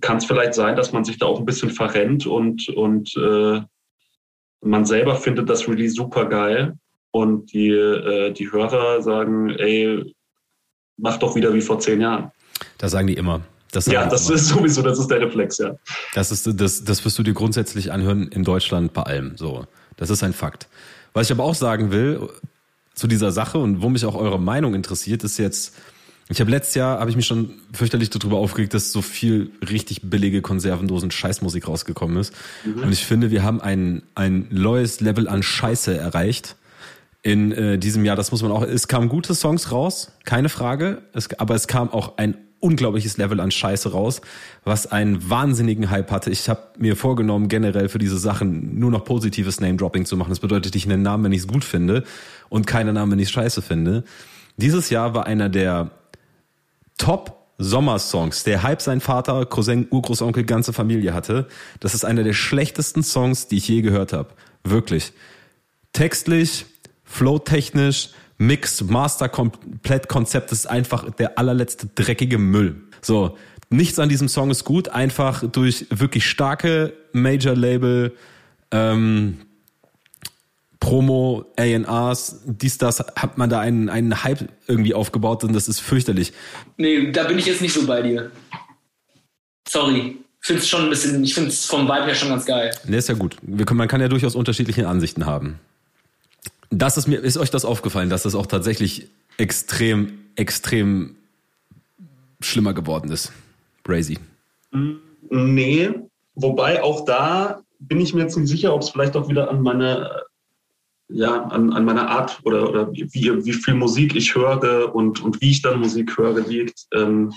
[0.00, 3.60] kann es vielleicht sein, dass man sich da auch ein bisschen verrennt und, und äh,
[4.62, 6.78] man selber findet das Release super geil
[7.10, 10.14] und die, äh, die Hörer sagen, ey,
[10.96, 12.30] mach doch wieder wie vor zehn Jahren.
[12.78, 13.42] Das sagen die immer.
[13.72, 14.36] Das ja, das immer.
[14.36, 15.74] ist sowieso, das ist der Reflex, ja.
[16.14, 19.66] Das ist, das, das wirst du dir grundsätzlich anhören in Deutschland bei allem, so.
[19.96, 20.68] Das ist ein Fakt.
[21.12, 22.28] Was ich aber auch sagen will,
[22.94, 25.74] zu dieser Sache und wo mich auch eure Meinung interessiert, ist jetzt,
[26.28, 30.02] ich habe letztes Jahr, habe ich mich schon fürchterlich darüber aufgeregt, dass so viel richtig
[30.02, 32.34] billige Konservendosen Scheißmusik rausgekommen ist.
[32.64, 32.82] Mhm.
[32.82, 36.56] Und ich finde, wir haben ein, ein neues Level an Scheiße erreicht
[37.22, 38.16] in äh, diesem Jahr.
[38.16, 41.90] Das muss man auch, es kamen gute Songs raus, keine Frage, es, aber es kam
[41.90, 44.20] auch ein unglaubliches Level an Scheiße raus,
[44.64, 46.30] was einen wahnsinnigen Hype hatte.
[46.30, 50.30] Ich habe mir vorgenommen, generell für diese Sachen nur noch positives Name-Dropping zu machen.
[50.30, 52.04] Das bedeutet, ich nenne Namen, wenn ich es gut finde
[52.52, 54.04] und keine Namen, wenn ich scheiße finde.
[54.58, 55.90] Dieses Jahr war einer der
[56.98, 61.46] Top Sommersongs, der Hype sein Vater, Cousin, Urgroßonkel, ganze Familie hatte.
[61.80, 64.30] Das ist einer der schlechtesten Songs, die ich je gehört habe.
[64.64, 65.12] Wirklich.
[65.92, 66.66] Textlich,
[67.04, 72.82] flowtechnisch, Mix, Master, komplett Konzept ist einfach der allerletzte dreckige Müll.
[73.00, 73.38] So,
[73.70, 78.14] nichts an diesem Song ist gut, einfach durch wirklich starke Major-Label,
[78.72, 79.38] ähm,
[80.82, 85.78] Promo, A&Rs, dies, das, hat man da einen, einen Hype irgendwie aufgebaut und das ist
[85.78, 86.32] fürchterlich.
[86.76, 88.32] Nee, da bin ich jetzt nicht so bei dir.
[89.68, 90.16] Sorry.
[90.40, 92.72] Ich finde es schon ein bisschen, ich finde es vom Vibe her schon ganz geil.
[92.84, 93.36] Nee, ist ja gut.
[93.64, 95.60] Können, man kann ja durchaus unterschiedliche Ansichten haben.
[96.70, 101.14] Das ist mir, ist euch das aufgefallen, dass das auch tatsächlich extrem, extrem
[102.40, 103.30] schlimmer geworden ist?
[103.84, 104.18] Brazy.
[105.30, 105.90] Nee,
[106.34, 109.62] wobei auch da bin ich mir jetzt nicht sicher, ob es vielleicht auch wieder an
[109.62, 110.22] meine,
[111.12, 115.40] ja, an, an meiner Art oder, oder wie, wie viel Musik ich höre und, und
[115.40, 116.86] wie ich dann Musik höre liegt.
[116.92, 117.32] Ähm,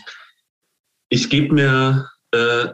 [1.09, 2.67] ich gebe mir äh,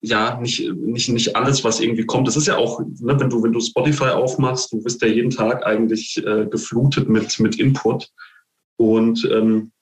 [0.00, 2.28] ja, nicht, nicht, nicht alles, was irgendwie kommt.
[2.28, 5.30] Das ist ja auch, ne, wenn du, wenn du Spotify aufmachst, du wirst ja jeden
[5.30, 8.08] Tag eigentlich äh, geflutet mit, mit Input.
[8.76, 9.72] Und ähm,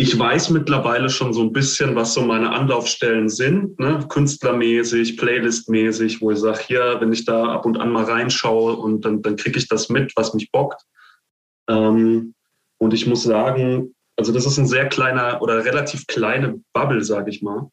[0.00, 4.06] ich weiß mittlerweile schon so ein bisschen, was so meine Anlaufstellen sind, ne?
[4.08, 9.04] künstlermäßig, playlistmäßig, wo ich sage, hier, wenn ich da ab und an mal reinschaue und
[9.04, 10.82] dann, dann kriege ich das mit, was mich bockt.
[11.68, 12.34] Ähm,
[12.78, 17.30] und ich muss sagen, also das ist ein sehr kleiner oder relativ kleine Bubble, sage
[17.30, 17.68] ich mal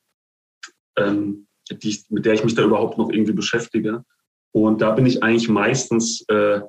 [0.98, 4.04] ähm, die, mit der ich mich da überhaupt noch irgendwie beschäftige.
[4.52, 6.62] Und da bin ich eigentlich meistens, äh,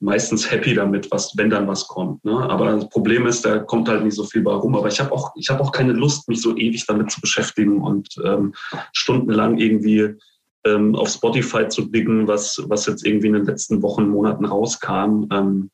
[0.00, 2.24] meistens happy damit, was, wenn dann was kommt.
[2.24, 2.32] Ne?
[2.32, 4.74] Aber das Problem ist, da kommt halt nicht so viel bei rum.
[4.74, 7.82] Aber ich habe auch, ich habe auch keine Lust, mich so ewig damit zu beschäftigen
[7.82, 8.54] und ähm,
[8.92, 10.16] stundenlang irgendwie
[10.64, 15.26] ähm, auf Spotify zu diggen, was, was jetzt irgendwie in den letzten Wochen, Monaten rauskam.
[15.30, 15.70] Ähm,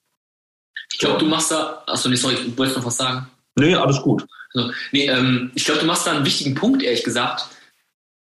[0.93, 3.29] ich glaube, du machst da, achso, nee, sorry, ich wollte noch was sagen.
[3.57, 4.27] Nee, alles gut.
[4.55, 7.49] Also, nee, ähm, ich glaube, du machst da einen wichtigen Punkt, ehrlich gesagt,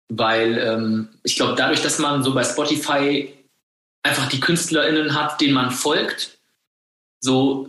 [0.08, 3.32] weil ähm, ich glaube, dadurch, dass man so bei Spotify
[4.02, 6.38] einfach die KünstlerInnen hat, denen man folgt,
[7.20, 7.68] so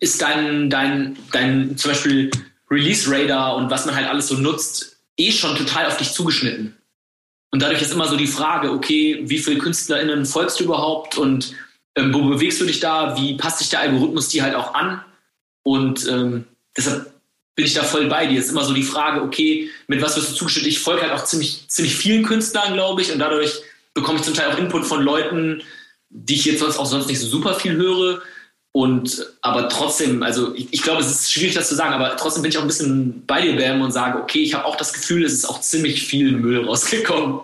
[0.00, 2.30] ist dein, dein, dein zum Beispiel
[2.70, 6.76] Release Radar und was man halt alles so nutzt, eh schon total auf dich zugeschnitten.
[7.52, 11.54] Und dadurch ist immer so die Frage, okay, wie viele KünstlerInnen folgst du überhaupt und
[11.96, 13.16] ähm, wo bewegst du dich da?
[13.16, 15.04] Wie passt sich der Algorithmus dir halt auch an?
[15.62, 16.44] Und ähm,
[16.76, 17.12] deshalb
[17.56, 18.38] bin ich da voll bei dir.
[18.38, 20.70] Es ist immer so die Frage, okay, mit was wirst du zugeschnitten?
[20.70, 23.60] Ich folge halt auch ziemlich, ziemlich vielen Künstlern, glaube ich, und dadurch
[23.94, 25.62] bekomme ich zum Teil auch Input von Leuten,
[26.10, 28.22] die ich jetzt sonst auch sonst nicht so super viel höre.
[28.72, 32.42] Und aber trotzdem, also ich, ich, glaube, es ist schwierig, das zu sagen, aber trotzdem
[32.42, 34.92] bin ich auch ein bisschen bei dir, Bam, und sage, okay, ich habe auch das
[34.92, 37.40] Gefühl, es ist auch ziemlich viel Müll rausgekommen.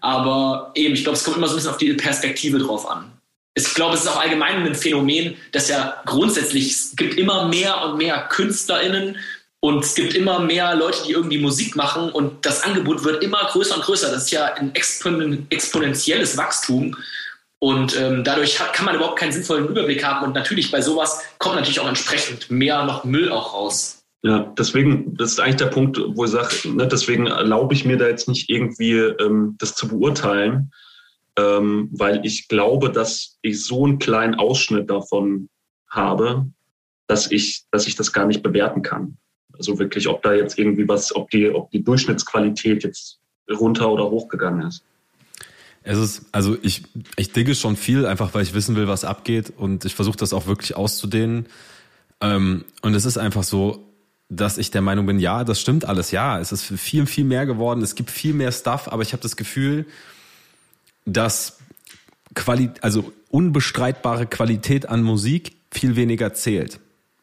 [0.00, 3.10] Aber eben, ich glaube, es kommt immer so ein bisschen auf die Perspektive drauf an.
[3.54, 7.84] Ich glaube, es ist auch allgemein ein Phänomen, dass ja grundsätzlich, es gibt immer mehr
[7.84, 9.16] und mehr KünstlerInnen
[9.64, 13.46] und es gibt immer mehr Leute, die irgendwie Musik machen und das Angebot wird immer
[13.46, 14.10] größer und größer.
[14.10, 16.96] Das ist ja ein exponentielles Wachstum.
[17.60, 20.26] Und ähm, dadurch hat, kann man überhaupt keinen sinnvollen Überblick haben.
[20.26, 24.02] Und natürlich bei sowas kommt natürlich auch entsprechend mehr noch Müll auch raus.
[24.22, 27.96] Ja, deswegen, das ist eigentlich der Punkt, wo ich sage, ne, deswegen erlaube ich mir
[27.96, 30.72] da jetzt nicht irgendwie ähm, das zu beurteilen,
[31.38, 35.48] ähm, weil ich glaube, dass ich so einen kleinen Ausschnitt davon
[35.88, 36.46] habe,
[37.06, 39.18] dass ich, dass ich das gar nicht bewerten kann.
[39.56, 43.18] Also wirklich, ob da jetzt irgendwie was, ob die, ob die Durchschnittsqualität jetzt
[43.50, 44.82] runter oder hochgegangen ist.
[45.84, 46.82] Es ist, also ich,
[47.16, 50.32] ich digge schon viel, einfach weil ich wissen will, was abgeht und ich versuche das
[50.32, 51.46] auch wirklich auszudehnen.
[52.20, 53.84] Ähm, und es ist einfach so,
[54.28, 57.46] dass ich der Meinung bin, ja, das stimmt alles, ja, es ist viel, viel mehr
[57.46, 59.86] geworden, es gibt viel mehr Stuff, aber ich habe das Gefühl,
[61.04, 61.58] dass
[62.34, 66.78] Quali also unbestreitbare Qualität an Musik viel weniger zählt.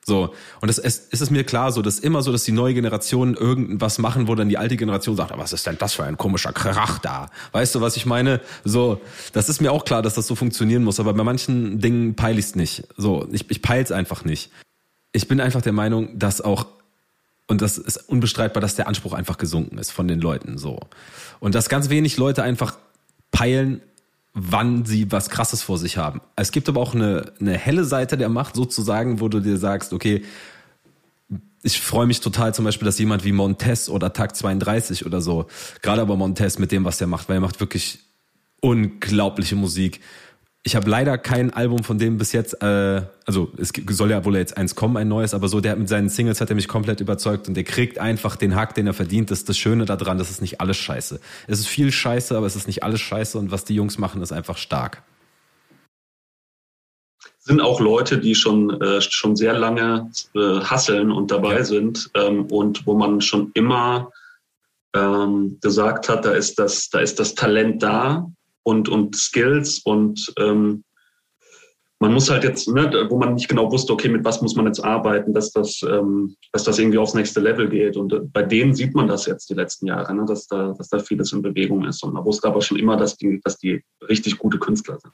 [0.09, 0.33] So.
[0.59, 3.35] Und es, es, ist es mir klar, so, dass immer so, dass die neue Generation
[3.35, 6.51] irgendwas machen, wo dann die alte Generation sagt, was ist denn das für ein komischer
[6.51, 7.29] Krach da?
[7.51, 8.41] Weißt du, was ich meine?
[8.65, 8.99] So,
[9.33, 12.39] das ist mir auch klar, dass das so funktionieren muss, aber bei manchen Dingen peile
[12.39, 12.83] ich es nicht.
[12.97, 14.51] So, ich, ich peile es einfach nicht.
[15.11, 16.65] Ich bin einfach der Meinung, dass auch
[17.47, 20.79] und das ist unbestreitbar, dass der Anspruch einfach gesunken ist von den Leuten so.
[21.39, 22.77] Und dass ganz wenig Leute einfach
[23.31, 23.81] peilen,
[24.33, 26.21] wann sie was Krasses vor sich haben.
[26.35, 29.93] Es gibt aber auch eine, eine helle Seite der Macht sozusagen, wo du dir sagst,
[29.93, 30.23] okay,
[31.63, 35.47] ich freue mich total zum Beispiel, dass jemand wie Montez oder Tag 32 oder so,
[35.81, 37.99] gerade aber Montez mit dem, was er macht, weil er macht wirklich
[38.61, 39.99] unglaubliche Musik
[40.63, 44.35] ich habe leider kein Album von dem bis jetzt, äh, also es soll ja wohl
[44.35, 46.99] jetzt eins kommen, ein neues, aber so, der mit seinen Singles hat er mich komplett
[46.99, 49.31] überzeugt und der kriegt einfach den Hack, den er verdient.
[49.31, 51.21] Das ist das Schöne daran, das ist nicht alles scheiße.
[51.47, 54.21] Es ist viel scheiße, aber es ist nicht alles scheiße und was die Jungs machen,
[54.21, 55.03] ist einfach stark.
[57.39, 61.63] Sind auch Leute, die schon, äh, schon sehr lange äh, hasseln und dabei ja.
[61.63, 64.11] sind ähm, und wo man schon immer
[64.93, 68.29] ähm, gesagt hat, da ist das, da ist das Talent da
[68.63, 70.83] und, und Skills und ähm,
[71.99, 74.65] man muss halt jetzt, ne, wo man nicht genau wusste, okay, mit was muss man
[74.65, 77.97] jetzt arbeiten, dass das, ähm, dass das irgendwie aufs nächste Level geht.
[77.97, 80.87] Und äh, bei denen sieht man das jetzt die letzten Jahre, ne, dass, da, dass
[80.87, 82.01] da vieles in Bewegung ist.
[82.03, 85.13] Und man wusste aber schon immer, dass die, dass die richtig gute Künstler sind.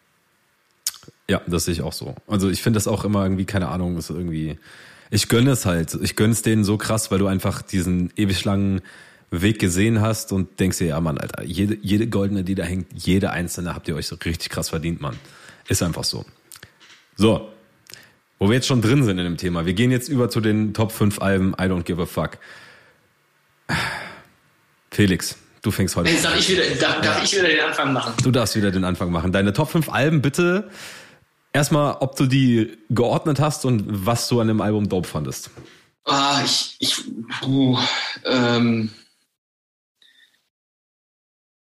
[1.28, 2.14] Ja, das sehe ich auch so.
[2.28, 4.60] Also ich finde das auch immer irgendwie, keine Ahnung, ist irgendwie,
[5.10, 5.98] ich gönne es halt.
[6.04, 8.82] Ich gönne es denen so krass, weil du einfach diesen ewig langen
[9.42, 12.88] Weg gesehen hast und denkst dir, ja Mann, Alter, jede, jede goldene, die da hängt,
[12.94, 15.18] jede einzelne habt ihr euch so richtig krass verdient, Mann.
[15.68, 16.26] Ist einfach so.
[17.16, 17.50] So,
[18.40, 20.74] wo wir jetzt schon drin sind in dem Thema, wir gehen jetzt über zu den
[20.74, 22.38] Top 5 Alben I Don't Give a Fuck.
[24.92, 28.14] Felix, du fängst heute Jetzt darf ich, wieder, darf, darf ich wieder den Anfang machen?
[28.24, 29.32] Du darfst wieder den Anfang machen.
[29.32, 30.70] Deine Top 5 Alben bitte
[31.54, 35.50] erstmal, ob du die geordnet hast und was du an dem Album dope fandest.
[36.04, 36.96] Ah, ich, ich,
[37.42, 37.80] puh,
[38.26, 38.92] ähm,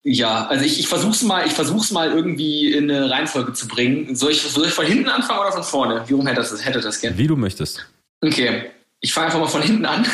[0.03, 4.15] ja, also ich, ich versuch's mal, ich versuch's mal irgendwie in eine Reihenfolge zu bringen.
[4.15, 6.03] Soll ich, soll ich von hinten anfangen oder von vorne?
[6.07, 7.17] Wie rum hätte das, hätte das gern?
[7.17, 7.85] Wie du möchtest.
[8.21, 10.07] Okay, ich fange einfach mal von hinten an.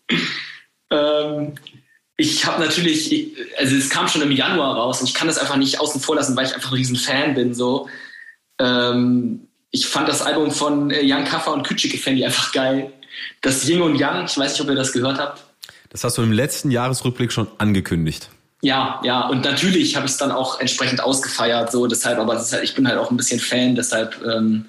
[0.90, 1.52] ähm,
[2.16, 5.38] ich habe natürlich, ich, also es kam schon im Januar raus und ich kann das
[5.38, 7.54] einfach nicht außen vor lassen, weil ich einfach ein riesen Fan bin.
[7.54, 7.88] So,
[8.58, 12.92] ähm, ich fand das Album von äh, Jan Kaffer und Kütschike fände ich einfach geil.
[13.42, 15.44] Das Ying und Yang, ich weiß nicht, ob ihr das gehört habt.
[15.90, 18.28] Das hast du im letzten Jahresrückblick schon angekündigt.
[18.64, 22.64] Ja, ja, und natürlich habe ich es dann auch entsprechend ausgefeiert, so deshalb, aber halt,
[22.64, 24.64] ich bin halt auch ein bisschen Fan, deshalb ähm,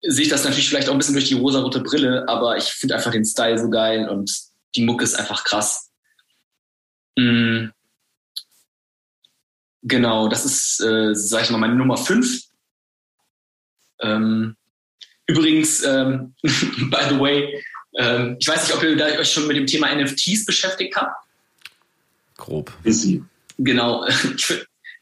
[0.00, 2.94] sehe ich das natürlich vielleicht auch ein bisschen durch die rosarote Brille, aber ich finde
[2.94, 4.30] einfach den Style so geil und
[4.76, 5.90] die Mucke ist einfach krass.
[7.18, 7.72] Mhm.
[9.82, 12.44] Genau, das ist, äh, sag ich mal, meine Nummer 5.
[14.02, 14.54] Ähm,
[15.26, 17.60] übrigens, ähm, by the way,
[17.96, 21.23] ähm, ich weiß nicht, ob ihr euch schon mit dem Thema NFTs beschäftigt habt.
[22.36, 22.72] Grob.
[22.84, 23.22] Easy.
[23.58, 24.06] Genau.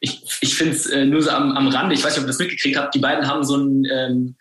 [0.05, 2.33] Ich, ich finde es äh, nur so am, am Rande, ich weiß nicht, ob ihr
[2.33, 4.35] das mitgekriegt habt, die beiden haben so ein ähm,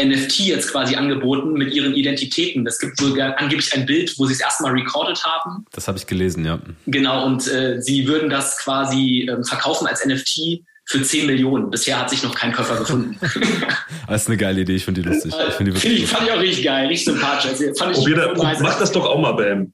[0.00, 2.66] NFT jetzt quasi angeboten mit ihren Identitäten.
[2.66, 5.64] Es gibt sogar angeblich ein Bild, wo sie es erstmal recorded haben.
[5.72, 6.60] Das habe ich gelesen, ja.
[6.86, 11.70] Genau, und äh, sie würden das quasi äh, verkaufen als NFT für 10 Millionen.
[11.70, 13.18] Bisher hat sich noch kein Käufer gefunden.
[14.06, 15.34] das ist eine geile Idee, ich finde die lustig.
[15.34, 17.50] Ich finde die wirklich find ich, fand ich auch richtig geil, richtig sympathisch.
[17.50, 19.72] Also, fand ich Probier, mach das doch auch mal, Bam.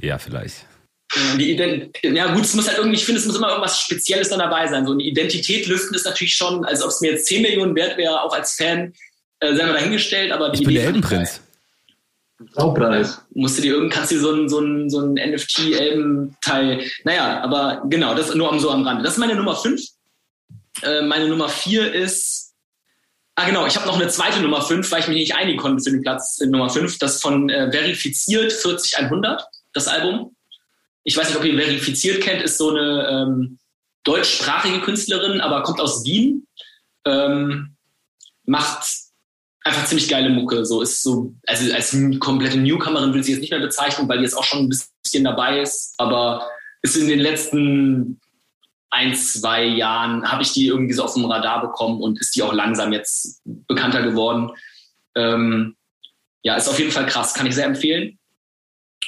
[0.00, 0.64] Ja, vielleicht.
[1.38, 4.28] Die Ident ja gut, es muss halt irgendwie, ich finde, es muss immer irgendwas Spezielles
[4.28, 4.86] dann dabei sein.
[4.86, 7.96] So eine Identität lüften ist natürlich schon, als ob es mir jetzt 10 Millionen wert
[7.96, 8.92] wäre, auch als Fan,
[9.40, 11.40] äh, mal dahingestellt, aber die ich bin Idee der Elbenprinz.
[12.52, 13.22] Graupreis.
[13.34, 17.40] Musst du dir irgend, kannst du dir so ein, so ein, so ein NFT-Elben-Teil, naja,
[17.42, 19.02] aber genau, das nur so am Rande.
[19.02, 19.80] Das ist meine Nummer 5.
[20.82, 22.54] Äh, meine Nummer 4 ist,
[23.36, 25.82] ah genau, ich habe noch eine zweite Nummer 5, weil ich mich nicht einigen konnte
[25.82, 26.98] für den Platz Nummer 5.
[26.98, 30.35] Das von äh, Verifiziert 40100, das Album
[31.06, 33.58] ich weiß nicht, ob ihr verifiziert kennt, ist so eine ähm,
[34.02, 36.48] deutschsprachige Künstlerin, aber kommt aus Wien,
[37.06, 37.76] ähm,
[38.44, 38.84] macht
[39.62, 40.66] einfach ziemlich geile Mucke.
[40.66, 44.24] So ist so, also als komplette Newcomerin will sie jetzt nicht mehr bezeichnen, weil die
[44.24, 46.50] jetzt auch schon ein bisschen dabei ist, aber
[46.82, 48.20] ist in den letzten
[48.90, 52.42] ein, zwei Jahren habe ich die irgendwie so auf dem Radar bekommen und ist die
[52.42, 54.50] auch langsam jetzt bekannter geworden.
[55.14, 55.76] Ähm,
[56.42, 58.18] ja, ist auf jeden Fall krass, kann ich sehr empfehlen.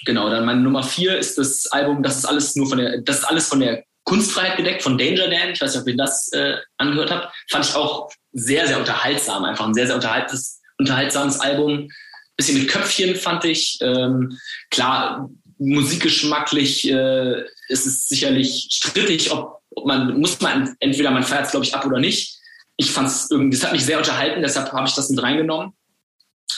[0.09, 3.18] Genau, dann meine Nummer vier ist das Album, das ist alles nur von der, das
[3.18, 5.51] ist alles von der Kunstfreiheit gedeckt, von Danger Dan.
[5.51, 7.35] Ich weiß nicht, ob ihr das äh, angehört habt.
[7.51, 9.44] Fand ich auch sehr, sehr unterhaltsam.
[9.44, 11.90] Einfach ein sehr, sehr unterhaltsames, unterhaltsames Album.
[12.38, 13.77] Bisschen mit Köpfchen fand ich.
[13.83, 14.38] Ähm,
[14.71, 21.44] klar, musikgeschmacklich äh, ist es sicherlich strittig, ob, ob man, muss man, entweder man feiert
[21.44, 22.38] es, glaube ich, ab oder nicht.
[22.79, 25.75] Ich fand es irgendwie, das hat mich sehr unterhalten, deshalb habe ich das mit reingenommen.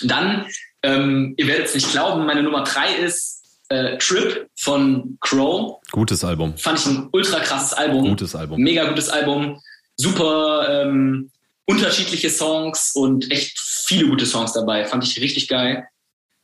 [0.02, 0.46] Dann
[0.82, 3.39] ähm, ihr werdet es nicht glauben, meine Nummer drei ist
[3.70, 5.80] äh, Trip von Crow.
[5.92, 6.56] Gutes Album.
[6.58, 8.08] Fand ich ein ultra krasses Album.
[8.08, 8.60] Gutes Album.
[8.60, 9.60] Mega gutes Album.
[9.96, 11.30] Super ähm,
[11.66, 14.84] unterschiedliche Songs und echt viele gute Songs dabei.
[14.84, 15.86] Fand ich richtig geil.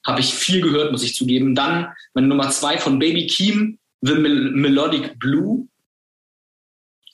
[0.07, 1.55] Habe ich viel gehört, muss ich zugeben.
[1.55, 5.67] Dann meine Nummer zwei von Baby Keem, The Mel Melodic Blue.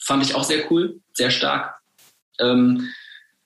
[0.00, 1.74] Fand ich auch sehr cool, sehr stark.
[2.38, 2.88] Ähm,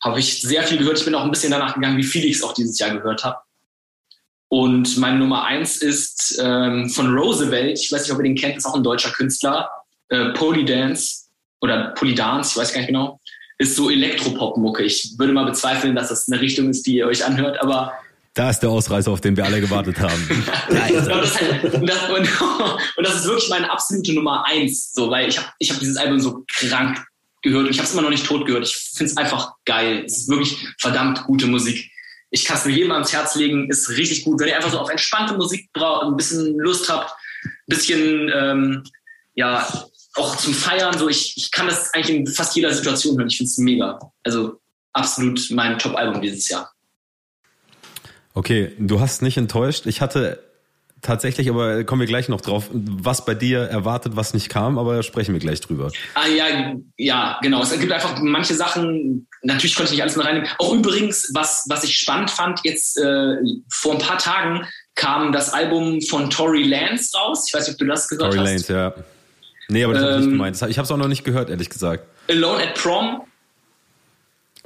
[0.02, 0.98] habe ich sehr viel gehört.
[0.98, 3.38] Ich bin auch ein bisschen danach gegangen, wie es auch dieses Jahr gehört habe.
[4.48, 8.56] Und meine Nummer eins ist ähm, von Roosevelt, ich weiß nicht, ob ihr den kennt,
[8.56, 9.68] ist auch ein deutscher Künstler,
[10.08, 11.24] äh, Polydance
[11.60, 13.20] oder Polydance, ich weiß gar nicht genau,
[13.58, 14.84] ist so Elektropop-Mucke.
[14.84, 17.92] Ich würde mal bezweifeln, dass das eine Richtung ist, die ihr euch anhört, aber
[18.34, 20.12] da ist der Ausreißer, auf den wir alle gewartet haben.
[20.68, 22.40] und, das, das, und,
[22.98, 25.96] und, das ist wirklich meine absolute Nummer eins, so, weil ich habe ich hab dieses
[25.96, 27.02] Album so krank
[27.40, 28.66] gehört und ich habe es immer noch nicht tot gehört.
[28.66, 30.02] Ich finde es einfach geil.
[30.04, 31.90] Es ist wirklich verdammt gute Musik
[32.36, 34.38] ich kann es nur jedem ans Herz legen, ist richtig gut.
[34.38, 38.84] Wenn ihr einfach so auf entspannte Musik braucht, ein bisschen Lust habt, ein bisschen, ähm,
[39.34, 39.66] ja,
[40.14, 43.28] auch zum Feiern, so ich, ich kann das eigentlich in fast jeder Situation hören.
[43.28, 43.98] Ich finde es mega.
[44.22, 44.60] Also
[44.92, 46.70] absolut mein Top-Album dieses Jahr.
[48.34, 49.86] Okay, du hast nicht enttäuscht.
[49.86, 50.44] Ich hatte
[51.02, 55.02] tatsächlich, aber kommen wir gleich noch drauf, was bei dir erwartet, was nicht kam, aber
[55.02, 55.90] sprechen wir gleich drüber.
[56.14, 57.62] Ah ja, ja, genau.
[57.62, 60.48] Es gibt einfach manche Sachen, natürlich konnte ich nicht alles mehr reinnehmen.
[60.58, 63.36] Auch übrigens, was, was ich spannend fand, jetzt äh,
[63.70, 67.44] vor ein paar Tagen kam das Album von Tory Lance raus.
[67.48, 68.66] Ich weiß nicht, ob du das gehört Tory hast.
[68.66, 69.04] Tory Lance, ja.
[69.68, 70.56] Nee, aber das ähm, habe ich nicht gemeint.
[70.56, 72.04] Ich habe es auch noch nicht gehört, ehrlich gesagt.
[72.28, 73.22] Alone at Prom.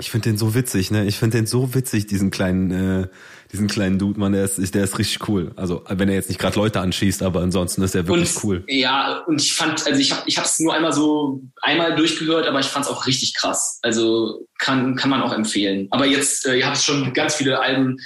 [0.01, 1.05] Ich finde den so witzig, ne?
[1.07, 2.71] Ich finde den so witzig, diesen kleinen...
[3.05, 3.09] Äh
[3.53, 5.53] diesen kleinen Dude, man, der ist, der ist richtig cool.
[5.57, 8.65] Also wenn er jetzt nicht gerade Leute anschießt, aber ansonsten ist er wirklich und, cool.
[8.69, 12.61] Ja, und ich fand, also ich habe ich es nur einmal so einmal durchgehört, aber
[12.61, 13.79] ich fand es auch richtig krass.
[13.83, 15.89] Also kann, kann man auch empfehlen.
[15.91, 17.97] Aber jetzt, äh, ihr habt schon ganz viele Alben.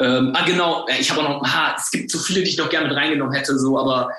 [0.00, 2.70] Ähm, ah, genau, ich habe auch noch, aha, es gibt so viele, die ich noch
[2.70, 4.10] gerne mit reingenommen hätte, so, aber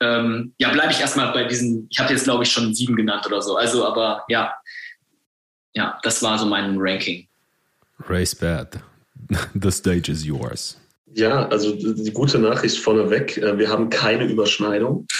[0.00, 3.26] ähm, ja, bleibe ich erstmal bei diesen, ich habe jetzt glaube ich schon sieben genannt
[3.26, 3.56] oder so.
[3.56, 4.52] Also, aber ja,
[5.76, 7.28] ja, das war so mein Ranking.
[8.08, 8.80] Race Bad.
[9.54, 10.80] The stage is yours.
[11.14, 15.06] Ja, also die gute Nachricht vorneweg, äh, wir haben keine Überschneidung.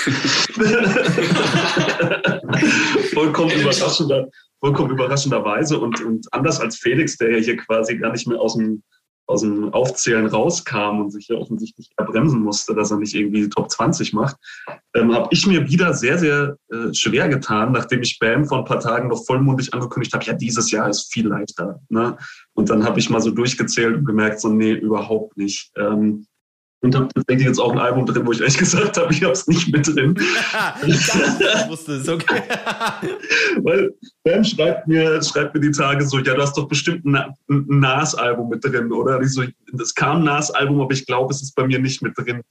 [3.15, 4.29] vollkommen, überraschender,
[4.61, 8.57] vollkommen überraschenderweise und, und anders als Felix, der ja hier quasi gar nicht mehr aus
[8.57, 8.83] dem
[9.27, 13.71] aus dem Aufzählen rauskam und sich ja offensichtlich bremsen musste, dass er nicht irgendwie Top
[13.71, 14.37] 20 macht,
[14.95, 18.65] ähm, habe ich mir wieder sehr, sehr äh, schwer getan, nachdem ich Bam vor ein
[18.65, 21.81] paar Tagen noch vollmundig angekündigt habe, ja, dieses Jahr ist viel leichter.
[21.89, 22.17] Ne?
[22.55, 25.71] Und dann habe ich mal so durchgezählt und gemerkt, so, nee, überhaupt nicht.
[25.77, 26.27] Ähm,
[26.83, 29.33] und habe tatsächlich jetzt auch ein Album drin, wo ich ehrlich gesagt habe, ich habe
[29.33, 30.15] es nicht mit drin.
[30.87, 32.43] ich wusste es, okay.
[33.63, 33.93] Weil
[34.25, 37.17] Ben schreibt mir, schreibt mir die Tage so, ja, du hast doch bestimmt ein,
[37.49, 39.21] ein Nas-Album mit drin, oder?
[39.21, 39.45] Ich so,
[39.81, 42.43] es kam ein Nas-Album, aber ich glaube, es ist bei mir nicht mit drin.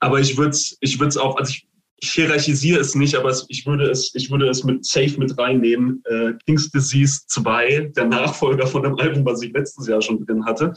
[0.00, 1.66] Aber ich würde es ich würd's auch, also ich,
[2.02, 5.36] ich hierarchisiere es nicht, aber es, ich, würde es, ich würde es mit safe mit
[5.36, 6.02] reinnehmen.
[6.06, 10.44] Äh, King's Disease 2, der Nachfolger von dem Album, was ich letztes Jahr schon drin
[10.46, 10.72] hatte.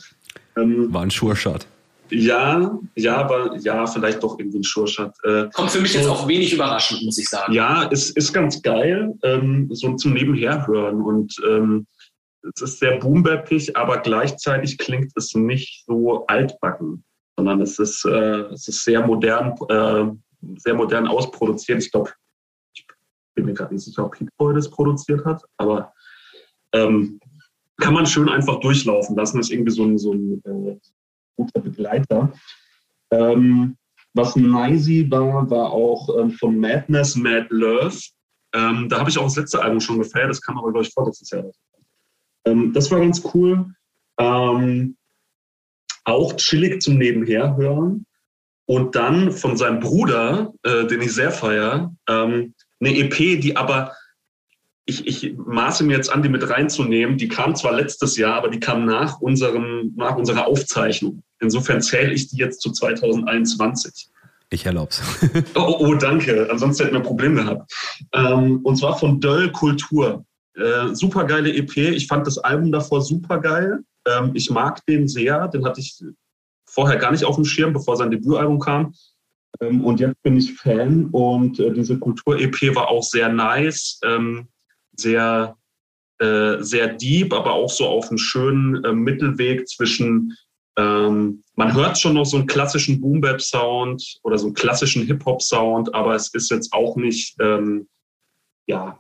[0.58, 1.66] Ähm, War ein Sure-Shot.
[2.10, 5.14] Ja, ja, aber ja, vielleicht doch irgendwie ein Sure-Shot.
[5.24, 7.54] Äh, Kommt für mich jetzt auch wenig überraschend, muss ich sagen.
[7.54, 11.02] Ja, es ist ganz geil, ähm, so zum Nebenherhören.
[11.02, 11.88] Und ähm,
[12.54, 17.04] es ist sehr boombappig, aber gleichzeitig klingt es nicht so altbacken,
[17.38, 20.12] sondern es ist, äh, es ist sehr modern, äh,
[20.58, 21.82] sehr modern ausproduziert.
[21.82, 22.12] Ich glaube,
[22.76, 22.86] ich
[23.34, 25.94] bin mir gerade nicht sicher, ob Pete Boy das produziert hat, aber
[26.74, 27.20] ähm,
[27.78, 29.36] kann man schön einfach durchlaufen lassen.
[29.38, 30.78] Das ist irgendwie so ein, so ein äh,
[31.36, 32.34] guter Begleiter.
[33.12, 33.78] Ähm,
[34.14, 37.98] was nicey war, war auch ähm, von Madness, Mad Love.
[38.54, 40.94] Ähm, da habe ich auch das letzte Album schon gefeiert, das kam aber, glaube ich,
[40.94, 41.46] vorletztes Jahr.
[42.46, 43.74] Ähm, das war ganz cool.
[44.20, 44.96] Ähm,
[46.06, 48.06] auch chillig zum Nebenher hören.
[48.66, 53.94] Und dann von seinem Bruder, äh, den ich sehr feiere, ähm, eine EP, die aber
[54.86, 57.18] ich, ich maße mir jetzt an, die mit reinzunehmen.
[57.18, 61.24] Die kam zwar letztes Jahr, aber die kam nach, unserem, nach unserer Aufzeichnung.
[61.40, 64.10] Insofern zähle ich die jetzt zu 2021.
[64.50, 65.02] Ich erlaub's.
[65.56, 66.48] oh, oh, danke.
[66.52, 67.72] Ansonsten hätten wir ein Problem gehabt.
[68.14, 70.26] Ähm, und zwar von Döll Kultur.
[70.56, 71.76] Äh, super geile EP.
[71.78, 73.80] Ich fand das Album davor super geil.
[74.06, 75.48] Ähm, ich mag den sehr.
[75.48, 76.04] Den hatte ich
[76.70, 78.94] vorher gar nicht auf dem Schirm, bevor sein Debütalbum kam.
[79.62, 84.00] Ähm, und jetzt bin ich Fan und äh, diese Kultur-EP war auch sehr nice.
[84.04, 84.50] Ähm,
[84.96, 85.58] sehr,
[86.20, 90.36] äh, sehr deep, aber auch so auf einem schönen äh, Mittelweg zwischen,
[90.78, 96.16] ähm, man hört schon noch so einen klassischen Boom-Bap-Sound oder so einen klassischen Hip-Hop-Sound, aber
[96.16, 97.88] es ist jetzt auch nicht, ähm,
[98.68, 99.00] ja,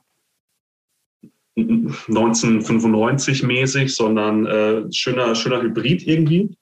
[1.56, 6.58] 1995 mäßig, sondern äh, schöner, schöner Hybrid irgendwie.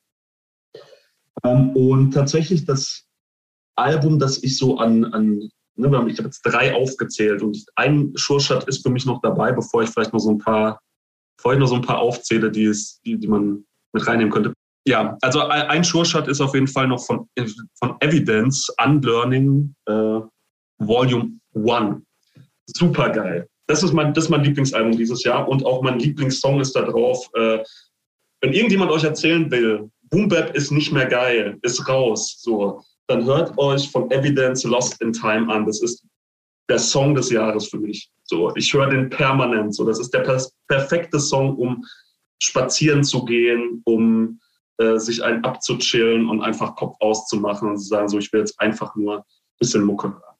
[1.43, 3.07] Ähm, und tatsächlich das
[3.75, 5.49] Album, das ich so an, an
[5.81, 9.81] Ne, ich habe jetzt drei aufgezählt und ein Schurschat ist für mich noch dabei, bevor
[9.81, 10.79] ich vielleicht noch so ein paar,
[11.37, 14.53] bevor ich noch so ein paar aufzähle, die, es, die, die man mit reinnehmen könnte.
[14.87, 17.27] Ja, also ein Schurschat ist auf jeden Fall noch von,
[17.79, 20.19] von Evidence, Unlearning äh,
[20.77, 22.03] Volume 1.
[22.67, 23.47] Super geil.
[23.65, 26.83] Das ist, mein, das ist mein Lieblingsalbum dieses Jahr und auch mein Lieblingssong ist da
[26.83, 27.27] drauf.
[27.33, 27.63] Äh,
[28.41, 33.25] wenn irgendjemand euch erzählen will, Boom Bap ist nicht mehr geil, ist raus, so, dann
[33.25, 35.65] hört euch von Evidence Lost in Time an.
[35.65, 36.05] Das ist
[36.69, 38.09] der Song des Jahres für mich.
[38.23, 39.75] So, ich höre den permanent.
[39.75, 40.25] So, das ist der
[40.67, 41.85] perfekte Song, um
[42.41, 44.39] spazieren zu gehen, um
[44.77, 48.59] äh, sich einen abzuchillen und einfach Kopf auszumachen und zu sagen, so, ich will jetzt
[48.59, 49.23] einfach nur ein
[49.59, 50.35] bisschen Mucke hören.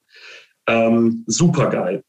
[0.67, 2.03] Ähm, super geil.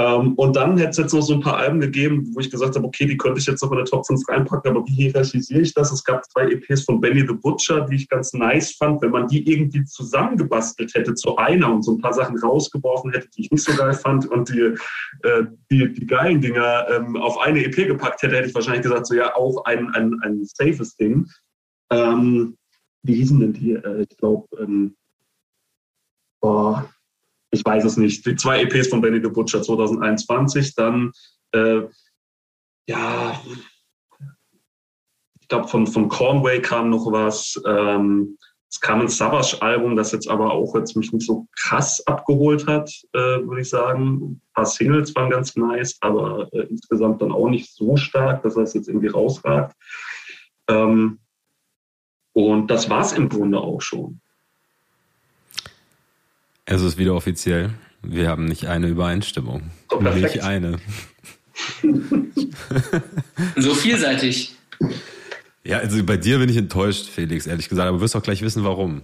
[0.00, 2.74] Ähm, und dann hätte es jetzt noch so ein paar Alben gegeben, wo ich gesagt
[2.74, 5.60] habe, okay, die könnte ich jetzt noch in der Top 5 reinpacken, aber wie hierarchisiere
[5.60, 5.92] ich das?
[5.92, 9.02] Es gab zwei EPs von Benny the Butcher, die ich ganz nice fand.
[9.02, 13.28] Wenn man die irgendwie zusammengebastelt hätte zu einer und so ein paar Sachen rausgeworfen hätte,
[13.36, 14.74] die ich nicht so geil fand und die,
[15.22, 19.06] äh, die, die geilen Dinger ähm, auf eine EP gepackt hätte, hätte ich wahrscheinlich gesagt,
[19.06, 21.26] so ja, auch ein, ein, ein safes Ding.
[21.90, 22.56] Ähm,
[23.02, 23.72] wie hießen denn die?
[23.72, 24.96] Äh, ich glaube, ähm,
[26.40, 26.88] boah,
[27.50, 31.12] ich weiß es nicht, die zwei EPs von Benny the Butcher 2021, dann
[31.52, 31.82] äh,
[32.88, 33.40] ja,
[35.40, 37.60] ich glaube von, von Cornway kam noch was.
[37.66, 38.38] Ähm,
[38.70, 42.88] es kam ein Savage-Album, das jetzt aber auch jetzt mich nicht so krass abgeholt hat,
[43.12, 44.14] äh, würde ich sagen.
[44.14, 48.54] Ein paar Singles waren ganz nice, aber äh, insgesamt dann auch nicht so stark, dass
[48.54, 49.74] das jetzt irgendwie rausragt.
[50.68, 51.18] Ähm,
[52.32, 54.20] und das war es im Grunde auch schon.
[56.70, 57.70] Es ist wieder offiziell.
[58.00, 59.62] Wir haben nicht eine Übereinstimmung.
[59.90, 60.78] Oh, nicht eine.
[63.56, 64.54] so vielseitig.
[65.64, 67.88] Ja, also bei dir bin ich enttäuscht, Felix, ehrlich gesagt.
[67.88, 69.02] Aber du wirst auch gleich wissen, warum.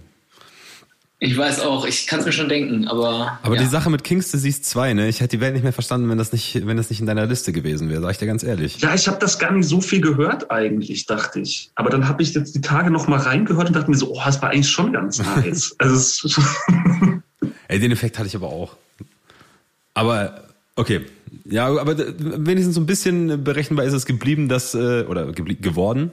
[1.19, 3.37] Ich weiß auch, ich kann es mir schon denken, aber.
[3.41, 3.61] Aber ja.
[3.61, 5.09] die Sache mit Kings Disease 2, ne?
[5.09, 7.25] Ich hätte die Welt nicht mehr verstanden, wenn das nicht, wenn das nicht in deiner
[7.25, 8.79] Liste gewesen wäre, sag ich dir ganz ehrlich.
[8.79, 11.69] Ja, ich habe das gar nicht so viel gehört eigentlich, dachte ich.
[11.75, 14.21] Aber dann habe ich jetzt die Tage noch mal reingehört und dachte mir so, oh,
[14.23, 15.75] das war eigentlich schon ganz nice.
[15.79, 16.39] also
[17.67, 18.75] Ey, den Effekt hatte ich aber auch.
[19.93, 20.43] Aber
[20.75, 21.05] okay,
[21.45, 26.11] ja, aber wenigstens so ein bisschen berechenbar ist es geblieben, dass äh, oder geworden.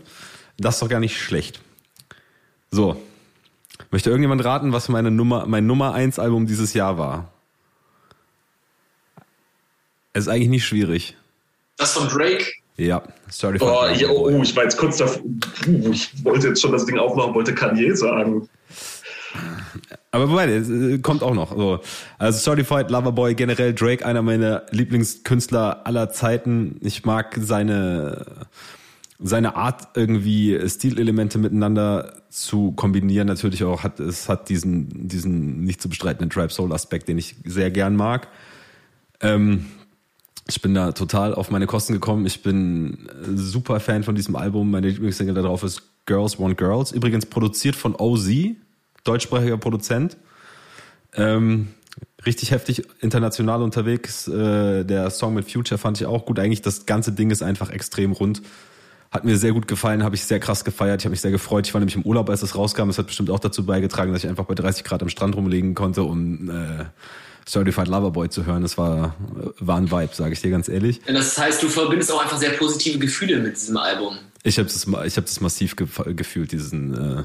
[0.56, 1.60] Das ist doch gar nicht schlecht.
[2.70, 3.00] So,
[3.90, 7.32] möchte irgendjemand raten, was meine Nummer, mein Nummer 1 Album dieses Jahr war?
[10.12, 11.16] Es ist eigentlich nicht schwierig.
[11.76, 12.46] Das von Drake?
[12.76, 15.22] Ja, Certified oh, ja, oh, ich war jetzt kurz davor.
[15.92, 18.48] Ich wollte jetzt schon das Ding aufmachen, wollte Kanye sagen.
[20.10, 21.56] Aber wobei, äh, kommt auch noch.
[21.56, 21.80] So.
[22.18, 26.78] Also Certified Loverboy, generell Drake, einer meiner Lieblingskünstler aller Zeiten.
[26.82, 28.24] Ich mag seine,
[29.18, 33.28] seine Art, irgendwie Stilelemente miteinander zu kombinieren.
[33.28, 37.36] Natürlich auch hat es hat diesen, diesen nicht zu bestreitenden Trap Soul Aspekt, den ich
[37.44, 38.28] sehr gern mag.
[39.20, 39.66] Ähm,
[40.46, 42.26] ich bin da total auf meine Kosten gekommen.
[42.26, 44.70] Ich bin super Fan von diesem Album.
[44.70, 46.92] Meine Lieblingssingle darauf ist Girls Want Girls.
[46.92, 48.28] Übrigens produziert von OZ,
[49.04, 50.16] deutschsprachiger Produzent.
[51.14, 51.68] Ähm,
[52.26, 54.26] richtig heftig international unterwegs.
[54.28, 56.38] Äh, der Song mit Future fand ich auch gut.
[56.38, 58.42] Eigentlich das ganze Ding ist einfach extrem rund.
[59.10, 61.00] Hat mir sehr gut gefallen, habe ich sehr krass gefeiert.
[61.00, 61.68] Ich habe mich sehr gefreut.
[61.68, 62.88] Ich war nämlich im Urlaub, als es rauskam.
[62.88, 65.74] Es hat bestimmt auch dazu beigetragen, dass ich einfach bei 30 Grad am Strand rumlegen
[65.74, 66.84] konnte, um äh,
[67.46, 68.62] Certified Loverboy zu hören.
[68.62, 69.14] Das war,
[69.60, 71.00] war ein Vibe, sage ich dir ganz ehrlich.
[71.06, 74.18] Das heißt, du verbindest auch einfach sehr positive Gefühle mit diesem Album.
[74.42, 77.22] Ich habe das, ich hab das massiv gefühlt, diesen äh,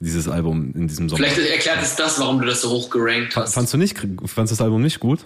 [0.00, 1.26] dieses Album in diesem Sommer.
[1.26, 3.54] Vielleicht erklärt es das, warum du das so hoch gerankt hast.
[3.54, 5.20] Fandst du nicht, fandst das Album nicht gut?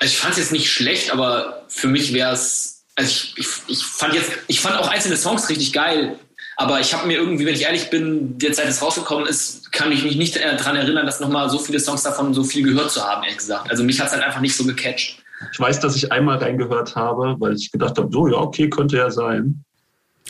[0.00, 3.46] Also ich fand es jetzt nicht schlecht, aber für mich wäre es, also ich, ich,
[3.68, 6.18] ich fand jetzt, ich fand auch einzelne Songs richtig geil,
[6.56, 9.90] aber ich habe mir irgendwie, wenn ich ehrlich bin, der Zeit es rausgekommen ist, kann
[9.90, 13.02] ich mich nicht daran erinnern, dass nochmal so viele Songs davon so viel gehört zu
[13.02, 13.70] haben, ehrlich gesagt.
[13.70, 15.18] Also mich hat es halt einfach nicht so gecatcht.
[15.52, 18.96] Ich weiß, dass ich einmal reingehört habe, weil ich gedacht habe, so ja, okay, könnte
[18.96, 19.64] ja sein.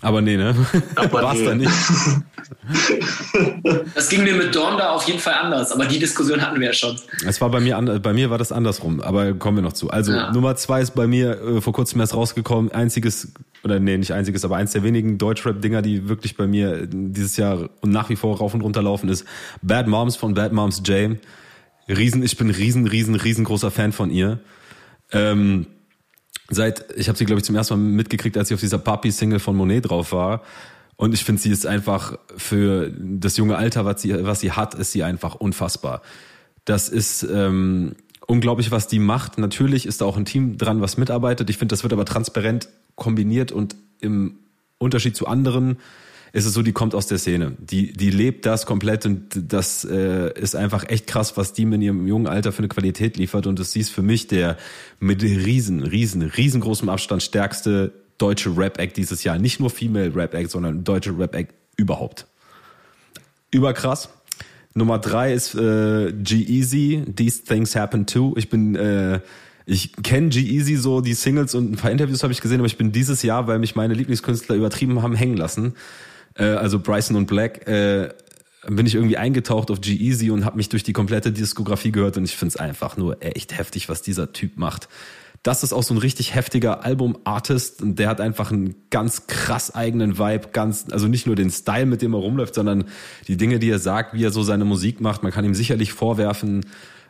[0.01, 0.55] Aber nee, ne?
[0.97, 1.45] Aber War's nee.
[1.45, 1.71] da nicht.
[3.95, 6.69] Das ging mir mit Dawn da auf jeden Fall anders, aber die Diskussion hatten wir
[6.69, 6.99] ja schon.
[7.27, 9.91] Es war bei mir, bei mir war das andersrum, aber kommen wir noch zu.
[9.91, 10.33] Also ja.
[10.33, 13.33] Nummer zwei ist bei mir äh, vor kurzem erst rausgekommen, einziges,
[13.63, 17.71] oder nee, nicht einziges, aber eins der wenigen Deutschrap-Dinger, die wirklich bei mir dieses Jahr
[17.81, 19.25] und nach wie vor rauf und runter laufen, ist
[19.63, 21.19] Bad Moms von Bad Moms Jane.
[21.89, 24.41] Riesen, ich bin riesen, riesen, riesengroßer Fan von ihr.
[25.13, 25.67] Ähm,
[26.49, 29.39] seit, ich habe sie, glaube ich, zum ersten Mal mitgekriegt, als sie auf dieser Papi-Single
[29.39, 30.43] von Monet drauf war.
[30.97, 34.75] Und ich finde, sie ist einfach für das junge Alter, was sie, was sie hat,
[34.75, 36.03] ist sie einfach unfassbar.
[36.65, 39.39] Das ist ähm, unglaublich, was die macht.
[39.39, 41.51] Natürlich ist da auch ein Team dran, was mitarbeitet.
[41.51, 44.39] Ich finde, das wird aber transparent kombiniert und im
[44.79, 45.79] Unterschied zu anderen
[46.35, 47.53] ist es so, die kommt aus der Szene.
[47.61, 51.81] Die, die lebt das komplett und das äh, ist einfach echt krass, was die in
[51.81, 53.47] ihrem jungen Alter für eine Qualität liefert.
[53.47, 54.57] Und das ist für mich der
[54.99, 59.39] mit riesen, riesen, riesengroßem Abstand stärkste deutsche Rap-Act dieses Jahr.
[59.39, 62.27] Nicht nur Female Rap-Act, sondern deutsche Rap-Act überhaupt.
[63.53, 64.09] Überkrass.
[64.75, 68.35] Nummer drei ist äh, G-Easy, These Things Happen Too.
[68.37, 69.21] Ich bin äh,
[69.67, 72.77] ich kenne G-Easy so, die Singles und ein paar Interviews habe ich gesehen, aber ich
[72.77, 75.75] bin dieses Jahr, weil mich meine Lieblingskünstler übertrieben haben, hängen lassen
[76.35, 78.11] äh, also Bryson und Black, äh,
[78.67, 82.25] bin ich irgendwie eingetaucht auf G-Easy und habe mich durch die komplette Diskografie gehört und
[82.25, 84.89] ich finde es einfach nur echt heftig, was dieser Typ macht.
[85.43, 89.75] Das ist auch so ein richtig heftiger Album-Artist und der hat einfach einen ganz krass
[89.75, 92.85] eigenen Vibe, ganz, also nicht nur den Style, mit dem er rumläuft, sondern
[93.29, 95.23] die Dinge, die er sagt, wie er so seine Musik macht.
[95.23, 96.65] Man kann ihm sicherlich vorwerfen,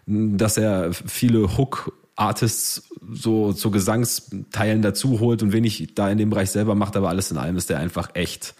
[0.06, 6.30] dass er viele Hook Artists so zu Gesangsteilen dazu holt und wenig da in dem
[6.30, 8.54] Bereich selber macht, aber alles in allem ist der einfach echt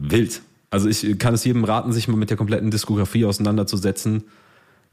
[0.00, 0.42] wild.
[0.70, 4.24] Also ich kann es jedem raten, sich mal mit der kompletten Diskografie auseinanderzusetzen.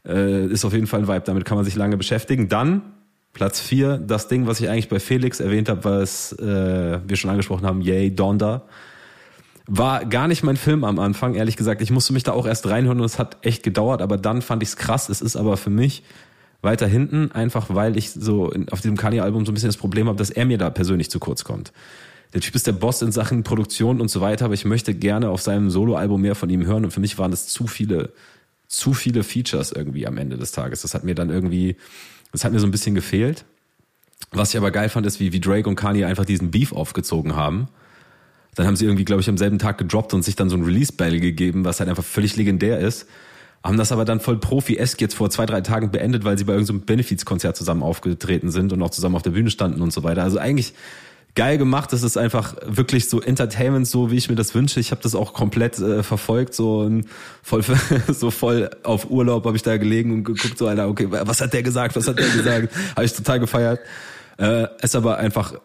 [0.05, 2.47] Äh, ist auf jeden Fall ein Vibe, damit kann man sich lange beschäftigen.
[2.47, 2.81] Dann
[3.33, 7.29] Platz 4, das Ding, was ich eigentlich bei Felix erwähnt habe, was äh, wir schon
[7.29, 8.63] angesprochen haben, Yay, Donda.
[9.67, 11.81] War gar nicht mein Film am Anfang, ehrlich gesagt.
[11.81, 14.61] Ich musste mich da auch erst reinhören und es hat echt gedauert, aber dann fand
[14.61, 15.09] ich es krass.
[15.09, 16.03] Es ist aber für mich
[16.61, 20.17] weiter hinten, einfach weil ich so auf diesem Kanye-Album so ein bisschen das Problem habe,
[20.17, 21.73] dass er mir da persönlich zu kurz kommt
[22.33, 25.29] der Typ ist der Boss in Sachen Produktion und so weiter, aber ich möchte gerne
[25.29, 28.11] auf seinem Soloalbum mehr von ihm hören und für mich waren das zu viele,
[28.67, 30.81] zu viele Features irgendwie am Ende des Tages.
[30.81, 31.77] Das hat mir dann irgendwie,
[32.31, 33.45] das hat mir so ein bisschen gefehlt.
[34.31, 37.35] Was ich aber geil fand, ist, wie, wie Drake und Kanye einfach diesen Beef aufgezogen
[37.35, 37.67] haben.
[38.55, 40.63] Dann haben sie irgendwie, glaube ich, am selben Tag gedroppt und sich dann so ein
[40.63, 43.07] Release-Battle gegeben, was halt einfach völlig legendär ist.
[43.63, 46.53] Haben das aber dann voll Profi-esque jetzt vor zwei, drei Tagen beendet, weil sie bei
[46.53, 50.03] irgendeinem so Benefits-Konzert zusammen aufgetreten sind und auch zusammen auf der Bühne standen und so
[50.03, 50.23] weiter.
[50.23, 50.73] Also eigentlich
[51.35, 51.93] geil gemacht.
[51.93, 54.79] Es ist einfach wirklich so Entertainment, so wie ich mir das wünsche.
[54.79, 56.89] Ich habe das auch komplett äh, verfolgt, so
[57.43, 57.63] voll
[58.07, 61.53] so voll auf Urlaub habe ich da gelegen und geguckt so Alter, okay, was hat
[61.53, 61.95] der gesagt?
[61.95, 62.73] Was hat der gesagt?
[62.95, 63.81] habe ich total gefeiert.
[64.37, 65.57] Äh, ist aber einfach äh,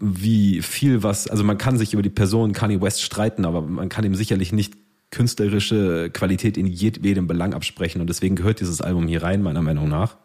[0.00, 3.88] wie viel was, also man kann sich über die Person Kanye West streiten, aber man
[3.88, 4.74] kann ihm sicherlich nicht
[5.10, 9.88] künstlerische Qualität in jedem Belang absprechen und deswegen gehört dieses Album hier rein, meiner Meinung
[9.88, 10.16] nach.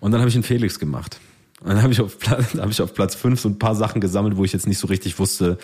[0.00, 1.20] Und dann habe ich einen Felix gemacht.
[1.60, 4.00] Und dann habe ich, auf Platz, hab ich auf Platz fünf so ein paar Sachen
[4.00, 5.58] gesammelt, wo ich jetzt nicht so richtig wusste,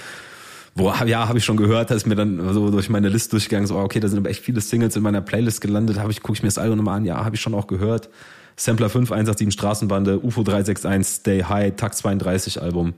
[0.75, 3.67] wo, ja, habe ich schon gehört, da ist mir dann so durch meine Liste durchgegangen,
[3.67, 6.43] so, okay, da sind aber echt viele Singles in meiner Playlist gelandet, ich, gucke ich
[6.43, 8.11] mir das Album nochmal an, ja, habe ich schon auch gehört.
[8.59, 12.95] Sampler 5, 187 Straßenbande, UFO 361, Stay High, Takt 32 Album.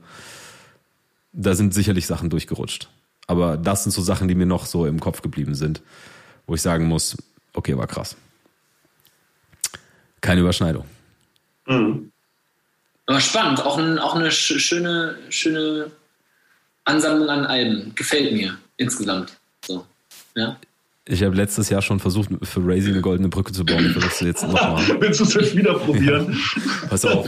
[1.33, 2.89] da sind sicherlich Sachen durchgerutscht.
[3.27, 5.81] Aber das sind so Sachen, die mir noch so im Kopf geblieben sind,
[6.47, 7.17] wo ich sagen muss,
[7.53, 8.15] okay, war krass.
[10.21, 10.85] Keine Überschneidung.
[11.67, 12.08] Mhm.
[13.09, 15.89] Aber spannend, auch, ein, auch eine schöne, schöne
[16.85, 17.91] Ansammlung an Alben.
[17.95, 19.33] Gefällt mir insgesamt.
[19.65, 19.83] So.
[20.35, 20.57] Ja.
[21.07, 23.83] Ich habe letztes Jahr schon versucht, für Razy eine goldene Brücke zu bauen.
[23.83, 24.77] Ich versuche jetzt nochmal.
[24.99, 26.39] Willst du es jetzt wieder probieren?
[26.87, 27.27] Pass auf.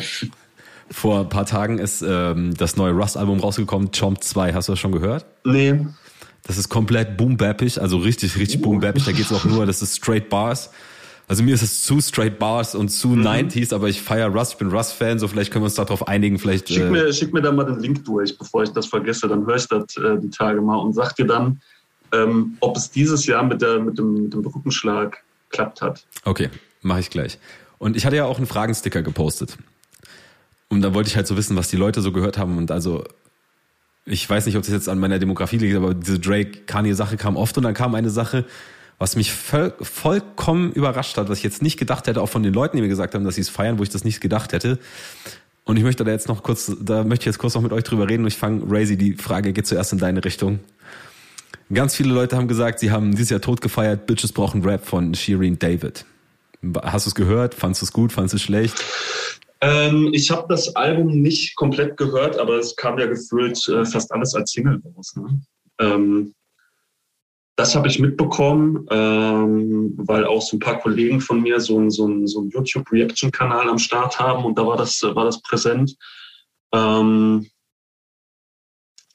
[0.91, 4.53] Vor ein paar Tagen ist ähm, das neue Rust-Album rausgekommen, Chomp 2.
[4.53, 5.25] Hast du das schon gehört?
[5.45, 5.83] Nee.
[6.43, 8.65] Das ist komplett boom-bappig, also richtig, richtig uh.
[8.65, 9.03] boom-bappig.
[9.03, 10.69] Da geht es auch nur, das ist straight Bars.
[11.31, 13.25] Also mir ist es zu straight Bars und zu mhm.
[13.25, 16.37] 90s, aber ich feiere Rust, ich bin Rust-Fan, so vielleicht können wir uns darauf einigen.
[16.37, 19.29] Vielleicht, schick, äh, mir, schick mir da mal den Link durch, bevor ich das vergesse,
[19.29, 21.61] dann höre ich das äh, die Tage mal und sag dir dann,
[22.11, 26.05] ähm, ob es dieses Jahr mit, der, mit, dem, mit dem Rückenschlag klappt hat.
[26.25, 26.49] Okay,
[26.81, 27.39] mache ich gleich.
[27.77, 29.57] Und ich hatte ja auch einen Fragensticker gepostet.
[30.67, 32.57] Und da wollte ich halt so wissen, was die Leute so gehört haben.
[32.57, 33.05] Und also,
[34.05, 37.55] ich weiß nicht, ob das jetzt an meiner Demografie liegt, aber diese Drake-Kanye-Sache kam oft
[37.55, 38.43] und dann kam eine Sache,
[39.01, 42.53] was mich voll, vollkommen überrascht hat, was ich jetzt nicht gedacht hätte, auch von den
[42.53, 44.77] Leuten, die mir gesagt haben, dass sie es feiern, wo ich das nicht gedacht hätte.
[45.63, 47.83] Und ich möchte da jetzt noch kurz, da möchte ich jetzt kurz noch mit euch
[47.83, 50.59] drüber reden und ich fange, Razy, die Frage geht zuerst in deine Richtung.
[51.73, 55.15] Ganz viele Leute haben gesagt, sie haben dieses Jahr tot gefeiert, Bitches brauchen Rap von
[55.15, 56.05] Shireen David.
[56.83, 57.55] Hast du es gehört?
[57.55, 58.11] Fandest du es gut?
[58.11, 58.85] Fandest du es schlecht?
[59.61, 64.11] Ähm, ich habe das Album nicht komplett gehört, aber es kam ja gefühlt äh, fast
[64.11, 65.15] alles als Single raus.
[65.15, 65.41] Ne?
[65.79, 66.33] Ähm,
[67.55, 72.25] das habe ich mitbekommen, ähm, weil auch so ein paar Kollegen von mir so, so
[72.25, 75.95] so ein YouTube-Reaction-Kanal am Start haben und da war das, war das präsent.
[76.73, 77.47] Ähm,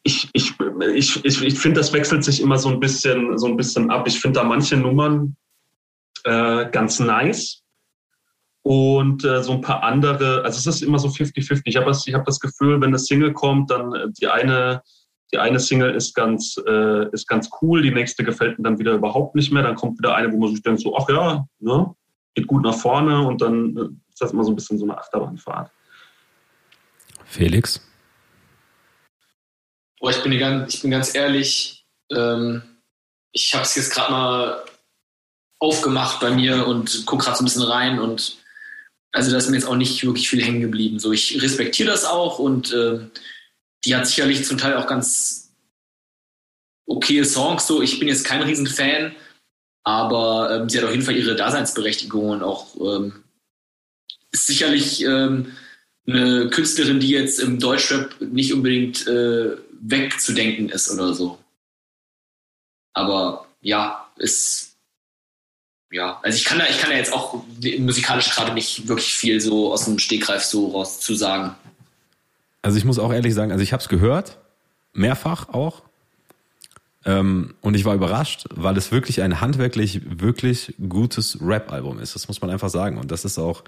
[0.02, 0.54] ich, ich,
[0.94, 4.06] ich, ich, ich finde, das wechselt sich immer so ein bisschen, so ein bisschen ab.
[4.06, 5.36] Ich finde da manche Nummern
[6.24, 7.62] äh, ganz nice.
[8.62, 11.62] Und äh, so ein paar andere, also es ist immer so 50-50.
[11.64, 14.82] Ich habe das, hab das Gefühl, wenn eine Single kommt, dann äh, die eine,
[15.32, 18.92] die eine Single ist ganz, äh, ist ganz cool, die nächste gefällt mir dann wieder
[18.92, 19.62] überhaupt nicht mehr.
[19.62, 21.94] Dann kommt wieder eine, wo man sich denkt, so, ach ja, ne,
[22.34, 24.96] geht gut nach vorne und dann äh, ist das immer so ein bisschen so eine
[24.96, 25.70] Achterbahnfahrt.
[27.24, 27.80] Felix?
[29.98, 32.62] Boah, ich bin, ganz, ich bin ganz ehrlich, ähm,
[33.32, 34.64] ich habe es jetzt gerade mal
[35.58, 38.38] aufgemacht bei mir und gucke gerade so ein bisschen rein und
[39.12, 40.98] also da ist mir jetzt auch nicht wirklich viel hängen geblieben.
[40.98, 43.00] So, ich respektiere das auch und äh,
[43.86, 45.54] die hat sicherlich zum Teil auch ganz
[46.86, 47.66] okay Songs.
[47.66, 49.14] So, ich bin jetzt kein Riesenfan,
[49.84, 53.24] aber ähm, sie hat auf jeden Fall ihre Daseinsberechtigung und auch ähm,
[54.32, 55.52] ist sicherlich ähm,
[56.06, 61.38] eine Künstlerin, die jetzt im Deutschrap nicht unbedingt äh, wegzudenken ist oder so.
[62.92, 64.76] Aber ja, ist
[65.92, 67.44] ja, also ich kann da, ich kann da jetzt auch
[67.78, 71.54] musikalisch gerade nicht wirklich viel so aus dem Stegreif so raus zu sagen.
[72.66, 74.38] Also ich muss auch ehrlich sagen, also ich habe es gehört,
[74.92, 75.82] mehrfach auch.
[77.04, 82.16] Ähm, und ich war überrascht, weil es wirklich ein handwerklich wirklich gutes Rap-Album ist.
[82.16, 82.98] Das muss man einfach sagen.
[82.98, 83.62] Und das ist auch,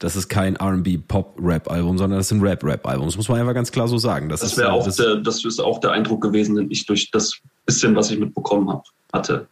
[0.00, 3.06] das ist kein R&B-Pop-Rap-Album, sondern das ist ein Rap-Rap-Album.
[3.06, 4.28] Das muss man einfach ganz klar so sagen.
[4.28, 7.12] Das, das wäre auch, das, der, das ist auch der Eindruck gewesen, den ich durch
[7.12, 8.82] das bisschen, was ich mitbekommen habe,
[9.12, 9.46] hatte.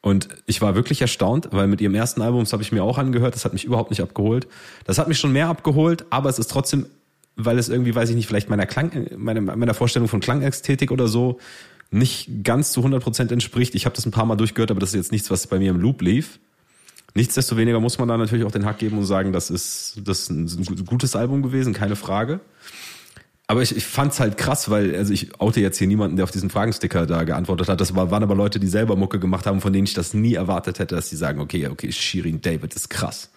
[0.00, 2.98] Und ich war wirklich erstaunt, weil mit ihrem ersten Album, das habe ich mir auch
[2.98, 4.46] angehört, das hat mich überhaupt nicht abgeholt.
[4.84, 6.86] Das hat mich schon mehr abgeholt, aber es ist trotzdem,
[7.36, 11.08] weil es irgendwie, weiß ich nicht, vielleicht meiner Klang, meiner, meiner Vorstellung von Klangästhetik oder
[11.08, 11.38] so
[11.90, 13.74] nicht ganz zu 100 Prozent entspricht.
[13.74, 15.70] Ich habe das ein paar Mal durchgehört, aber das ist jetzt nichts, was bei mir
[15.70, 16.40] im Loop lief.
[17.14, 20.30] Nichtsdestoweniger muss man da natürlich auch den Hack geben und sagen, das ist, das ist
[20.30, 22.40] ein gutes Album gewesen, keine Frage.
[23.46, 26.24] Aber ich, ich fand es halt krass, weil, also ich oute jetzt hier niemanden, der
[26.24, 27.80] auf diesen Fragensticker da geantwortet hat.
[27.82, 30.34] Das war, waren aber Leute, die selber Mucke gemacht haben, von denen ich das nie
[30.34, 33.30] erwartet hätte, dass sie sagen, okay, okay, Shirin David ist krass.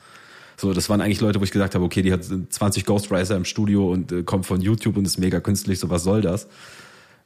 [0.57, 3.45] So, das waren eigentlich Leute, wo ich gesagt habe, okay, die hat 20 Ghostwriter im
[3.45, 6.47] Studio und äh, kommt von YouTube und ist mega künstlich, so was soll das?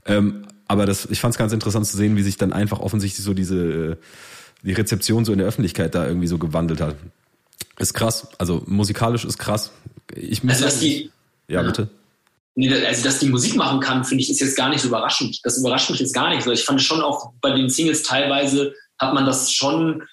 [0.05, 3.23] Ähm, aber das, ich fand es ganz interessant zu sehen, wie sich dann einfach offensichtlich
[3.23, 3.95] so diese äh,
[4.63, 6.95] die Rezeption so in der Öffentlichkeit da irgendwie so gewandelt hat.
[7.77, 9.71] Ist krass, also musikalisch ist krass.
[10.15, 11.11] Ich muss also, dass die,
[11.47, 11.89] ja, ja, bitte.
[12.55, 15.39] Nee, also dass die Musik machen kann, finde ich, ist jetzt gar nicht so überraschend.
[15.43, 16.45] Das überrascht mich jetzt gar nicht.
[16.45, 20.03] Ich fand schon auch bei den Singles teilweise hat man das schon,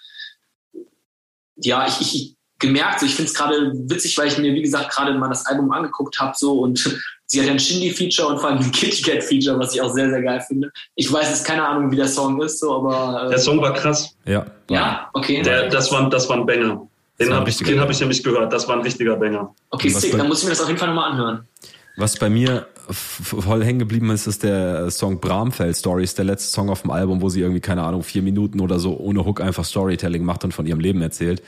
[1.56, 3.02] ja, ich, ich gemerkt.
[3.02, 6.18] Ich finde es gerade witzig, weil ich mir, wie gesagt, gerade mal das Album angeguckt
[6.18, 9.80] habe so und sie hat ein Shindy-Feature und vor allem ein Kitty Cat-Feature, was ich
[9.80, 10.70] auch sehr, sehr geil finde.
[10.94, 13.26] Ich weiß jetzt keine Ahnung, wie der Song ist, so, aber.
[13.26, 14.16] Äh, der Song war krass.
[14.24, 14.46] Ja.
[14.70, 15.42] Ja, okay.
[15.42, 16.88] Der, das, war, das war ein Banger.
[17.18, 18.52] Den habe ich, hab ich nämlich gehört.
[18.52, 19.54] Das war ein richtiger Banger.
[19.70, 21.48] Okay, sick, dann muss ich mir das auf jeden Fall nochmal anhören.
[21.96, 26.68] Was bei mir voll hängen geblieben ist, ist der Song Bramfeld Stories, der letzte Song
[26.68, 29.64] auf dem Album, wo sie irgendwie, keine Ahnung, vier Minuten oder so ohne Hook einfach
[29.64, 31.42] Storytelling macht und von ihrem Leben erzählt.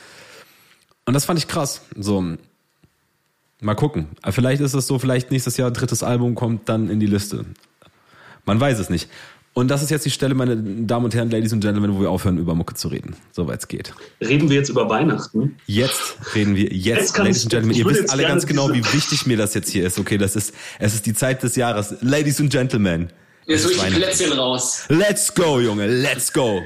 [1.09, 1.81] Und das fand ich krass.
[1.97, 2.23] So,
[3.63, 4.09] mal gucken.
[4.29, 7.47] Vielleicht ist es so, vielleicht nächstes Jahr drittes Album kommt dann in die Liste.
[8.45, 9.09] Man weiß es nicht.
[9.55, 12.11] Und das ist jetzt die Stelle, meine Damen und Herren, Ladies und Gentlemen, wo wir
[12.11, 13.17] aufhören, über Mucke zu reden.
[13.33, 13.95] Soweit es geht.
[14.21, 15.57] Reden wir jetzt über Weihnachten?
[15.65, 17.79] Jetzt reden wir, jetzt, jetzt Ladies and Gentlemen.
[17.79, 19.99] Ihr wisst alle ganz genau, wie wichtig mir das jetzt hier ist.
[19.99, 21.95] Okay, das ist, es ist die Zeit des Jahres.
[22.03, 23.09] Ladies and Gentlemen.
[23.49, 24.85] Jetzt hol ich die Plätzchen raus.
[24.91, 26.63] Let's go, Junge, let's go.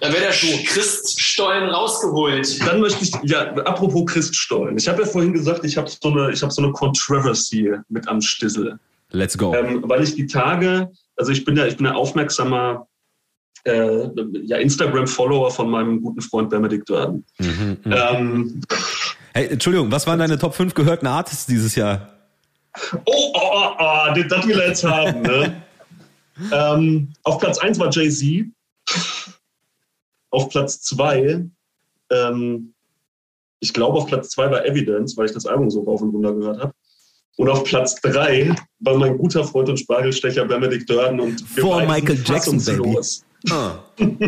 [0.00, 2.60] Da wird der Christstollen rausgeholt.
[2.66, 4.76] Dann möchte ich, ja, apropos Christstollen.
[4.76, 8.06] Ich habe ja vorhin gesagt, ich habe so eine, ich habe so eine Controversy mit
[8.06, 8.78] am Stissel.
[9.12, 9.54] Let's go.
[9.54, 12.86] Ähm, weil ich die Tage, also ich bin ja, ich bin ja aufmerksamer
[13.64, 14.06] äh,
[14.44, 17.24] ja, Instagram-Follower von meinem guten Freund Benedikt Dörden.
[17.38, 18.10] Mhm, mh.
[18.10, 18.60] ähm,
[19.32, 22.12] hey, Entschuldigung, was waren deine Top 5 gehörten Artists dieses Jahr?
[23.06, 25.62] Oh, oh, oh, oh den das wir jetzt haben, ne?
[26.52, 28.46] ähm, auf Platz 1 war Jay-Z.
[30.30, 31.46] Auf Platz 2,
[32.10, 32.74] ähm,
[33.60, 36.34] ich glaube, auf Platz 2 war Evidence, weil ich das Album so rauf und runter
[36.34, 36.72] gehört habe.
[37.36, 41.20] Und auf Platz 3 war mein guter Freund und Spargelstecher Benedikt Dörden.
[41.20, 42.94] Und Vor Michael Jackson, Baby.
[42.94, 43.24] Los.
[43.50, 43.78] Ah,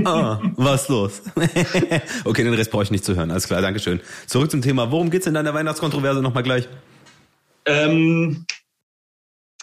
[0.04, 1.22] ah, was los?
[2.24, 3.30] okay, den Rest brauche ich nicht zu hören.
[3.30, 4.00] Alles klar, Dankeschön.
[4.26, 4.90] Zurück zum Thema.
[4.90, 6.68] Worum geht es in deiner Weihnachtskontroverse nochmal gleich?
[7.64, 8.44] Ähm,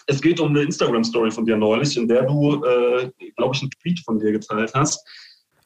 [0.06, 3.70] es geht um eine Instagram-Story von dir neulich, in der du, äh, glaube ich, einen
[3.70, 5.04] Tweet von dir geteilt hast.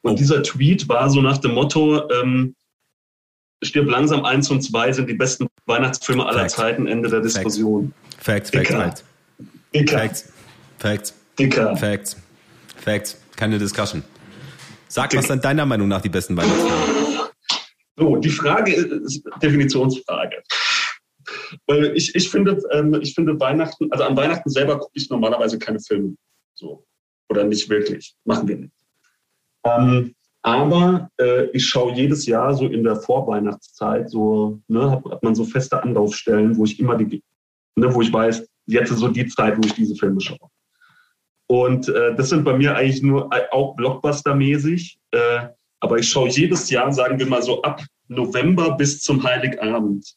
[0.02, 0.16] Und oh.
[0.16, 2.54] dieser Tweet war so nach dem Motto, ähm,
[3.62, 6.48] Stirb langsam 1 und 2 sind die besten Weihnachtsfilme aller.
[6.48, 7.92] Zeiten, Ende der Diskussion.
[8.18, 9.04] Facts, Facts, Facts.
[9.90, 10.32] Facts.
[10.78, 11.14] Facts.
[11.38, 11.76] Dicker.
[11.76, 12.16] Facts.
[12.76, 13.18] Facts.
[13.36, 14.02] Keine Discussion.
[14.88, 17.30] Sag, was sind deiner Meinung nach die besten Weihnachtsfilme?
[17.96, 20.42] So, die Frage ist Definitionsfrage.
[21.66, 25.58] Weil ich, ich, finde, ähm, ich finde Weihnachten, also an Weihnachten selber gucke ich normalerweise
[25.58, 26.14] keine Filme.
[26.54, 26.84] So.
[27.28, 28.14] Oder nicht wirklich.
[28.24, 28.74] Machen wir nicht.
[29.64, 35.22] Ähm, aber äh, ich schaue jedes Jahr so in der Vorweihnachtszeit, so, ne, hat, hat
[35.22, 37.22] man so feste Anlaufstellen, wo ich immer die,
[37.76, 40.48] ne, wo ich weiß, jetzt ist so die Zeit, wo ich diese Filme schaue.
[41.46, 44.98] Und äh, das sind bei mir eigentlich nur äh, auch Blockbuster-mäßig.
[45.10, 45.48] Äh,
[45.80, 50.14] aber ich schaue jedes Jahr, sagen wir mal so ab November bis zum Heiligabend,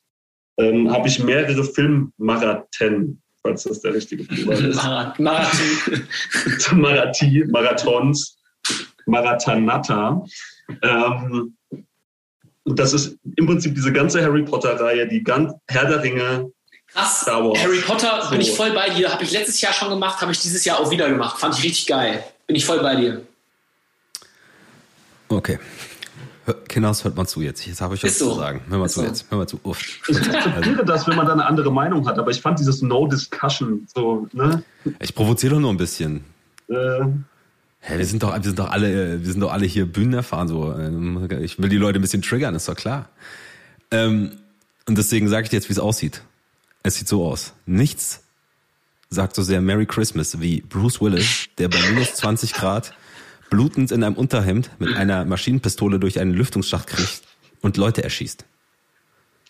[0.58, 4.84] ähm, habe ich mehrere Filmmarathon, falls das der richtige Plural ist.
[5.20, 5.26] Marathon.
[6.82, 7.52] Marathon.
[7.52, 8.38] Marathons,
[9.06, 10.24] Marathonata.
[10.82, 11.56] Ähm,
[12.66, 16.50] das ist im Prinzip diese ganze Harry Potter-Reihe, die ganz Herr der Ringe,
[16.94, 17.26] Krass.
[17.26, 18.30] Harry Potter so.
[18.30, 19.12] bin ich voll bei dir.
[19.12, 21.40] Habe ich letztes Jahr schon gemacht, habe ich dieses Jahr auch wieder gemacht.
[21.40, 22.24] Fand ich richtig geil.
[22.46, 23.26] Bin ich voll bei dir.
[25.28, 25.58] Okay.
[26.68, 27.66] Kinders, hört mal zu jetzt.
[27.66, 28.32] Jetzt habe ich was so.
[28.32, 28.62] zu sagen.
[28.68, 29.06] Hör mal Ist zu so.
[29.06, 29.26] jetzt.
[29.30, 29.60] Hör mal zu.
[29.64, 29.80] Uff.
[30.10, 33.08] Ich akzeptiere das, wenn man da eine andere Meinung hat, aber ich fand dieses No
[33.08, 34.64] Discussion so, ne?
[35.00, 36.24] Ich provoziere doch nur ein bisschen.
[36.68, 36.76] Äh.
[37.80, 40.74] Hey, wir sind doch, wir sind doch alle, wir sind doch alle hier bühnenerfahren, so.
[41.42, 43.10] Ich will die Leute ein bisschen triggern, ist doch klar.
[43.92, 44.32] Ähm,
[44.86, 46.24] und deswegen sage ich dir jetzt, wie es aussieht.
[46.84, 47.54] Es sieht so aus.
[47.66, 48.22] Nichts
[49.10, 52.94] sagt so sehr Merry Christmas wie Bruce Willis, der bei minus 20 Grad
[53.54, 57.22] blutend in einem Unterhemd mit einer Maschinenpistole durch einen Lüftungsschacht kriegt
[57.62, 58.46] und Leute erschießt.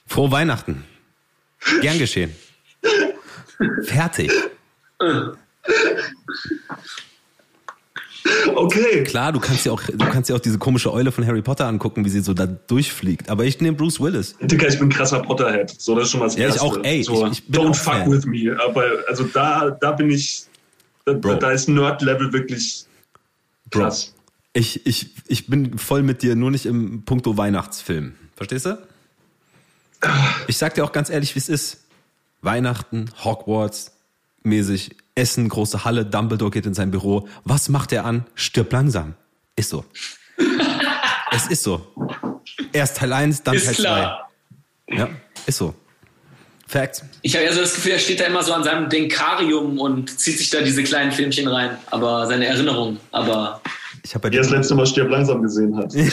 [0.07, 0.83] Frohe Weihnachten.
[1.81, 2.35] Gern geschehen.
[3.83, 4.29] Fertig.
[8.53, 9.03] Okay.
[9.05, 11.65] Klar, du kannst ja auch, du kannst ja auch diese komische Eule von Harry Potter
[11.65, 13.29] angucken, wie sie so da durchfliegt.
[13.29, 14.35] Aber ich nehme Bruce Willis.
[14.41, 15.73] Digga, ich bin krasser Potterhead.
[15.77, 16.57] So, das ist schon mal das ja, Erste.
[16.57, 17.03] ich auch, ey.
[17.03, 18.11] So, ich, ich bin don't fuck Fan.
[18.11, 18.53] with me.
[18.67, 20.43] Aber, also da, da bin ich,
[21.05, 22.85] da, da ist Nerd-Level wirklich
[23.69, 24.13] Krass.
[24.53, 28.15] Ich, ich, ich bin voll mit dir, nur nicht im Punkto Weihnachtsfilm.
[28.35, 28.77] Verstehst du?
[30.47, 31.85] Ich sag dir auch ganz ehrlich, wie es ist.
[32.41, 33.93] Weihnachten, Hogwarts,
[34.43, 37.27] mäßig, Essen, große Halle, Dumbledore geht in sein Büro.
[37.45, 38.25] Was macht er an?
[38.35, 39.15] Stirb langsam.
[39.55, 39.85] Ist so.
[41.31, 41.93] es ist so.
[42.73, 44.97] Erst Teil 1, dann ist Teil 2.
[44.97, 45.09] Ja,
[45.45, 45.73] ist so.
[46.73, 47.03] Facts.
[47.21, 50.19] Ich habe ja so das Gefühl, er steht da immer so an seinem Denkarium und
[50.19, 52.99] zieht sich da diese kleinen Filmchen rein, aber seine Erinnerungen.
[53.11, 53.61] Aber
[54.03, 55.93] ich habe ja das letzte Mal Stirb langsam gesehen hat.
[55.93, 56.03] das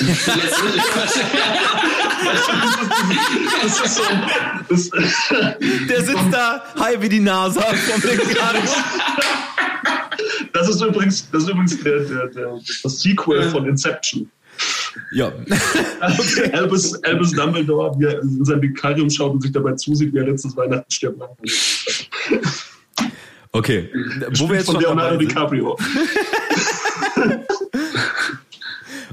[3.81, 4.03] ist so,
[4.69, 4.91] das
[5.89, 8.69] Der sitzt da, hi wie die NASA vom Denkarium.
[10.53, 14.31] Das ist übrigens, das ist übrigens der, der, der, das Sequel von Inception.
[15.13, 15.29] Ja.
[15.29, 16.51] okay.
[16.53, 20.27] Albus, Albus Dumbledore, wie er in sein Vikarium schaut und sich dabei zusieht, wie er
[20.27, 21.21] letztes Weihnachten stirbt.
[23.53, 23.91] Okay.
[24.37, 25.77] Wo wir jetzt von Leonardo DiCaprio.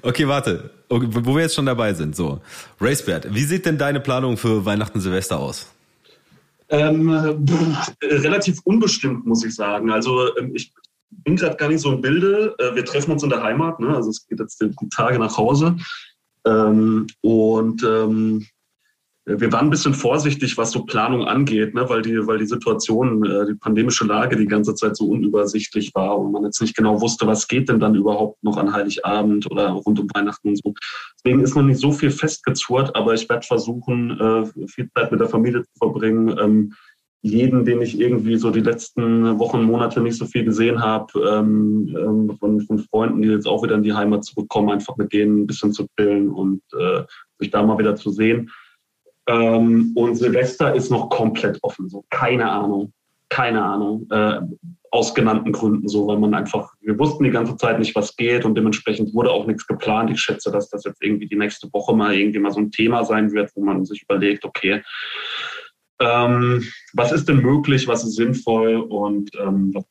[0.01, 0.69] okay, warte.
[0.89, 2.15] Wo wir jetzt schon dabei sind.
[2.15, 2.39] So.
[2.79, 5.67] Racebert, wie sieht denn deine Planung für Weihnachten Silvester aus?
[6.69, 7.09] Ähm,
[8.03, 9.89] relativ unbestimmt, muss ich sagen.
[9.89, 10.71] Also ähm, ich
[11.09, 12.55] bin gerade gar nicht so im Bilde.
[12.59, 13.95] Äh, wir treffen uns in der Heimat, ne?
[13.95, 15.75] also es geht jetzt die Tage nach Hause.
[16.45, 18.45] Ähm, und ähm,
[19.27, 23.25] wir waren ein bisschen vorsichtig, was so Planung angeht, ne, weil die, weil die Situation,
[23.25, 27.01] äh, die pandemische Lage die ganze Zeit so unübersichtlich war und man jetzt nicht genau
[27.01, 30.73] wusste, was geht denn dann überhaupt noch an Heiligabend oder rund um Weihnachten und so.
[31.17, 35.19] Deswegen ist noch nicht so viel festgezurrt, aber ich werde versuchen, äh, viel Zeit mit
[35.19, 36.73] der Familie zu verbringen.
[37.21, 41.95] Jeden, den ich irgendwie so die letzten Wochen, Monate nicht so viel gesehen habe, ähm,
[41.97, 45.41] ähm, von, von Freunden, die jetzt auch wieder in die Heimat zurückkommen, einfach mit denen
[45.41, 47.03] ein bisschen zu chillen und äh,
[47.39, 48.51] sich da mal wieder zu sehen.
[49.27, 52.93] Ähm, und Silvester ist noch komplett offen, so keine Ahnung,
[53.29, 54.39] keine Ahnung, äh,
[54.91, 58.45] aus genannten Gründen so, weil man einfach, wir wussten die ganze Zeit nicht, was geht
[58.45, 60.09] und dementsprechend wurde auch nichts geplant.
[60.09, 63.03] Ich schätze, dass das jetzt irgendwie die nächste Woche mal irgendwie mal so ein Thema
[63.03, 64.81] sein wird, wo man sich überlegt, okay,
[65.99, 69.85] ähm, was ist denn möglich, was ist sinnvoll und ähm, was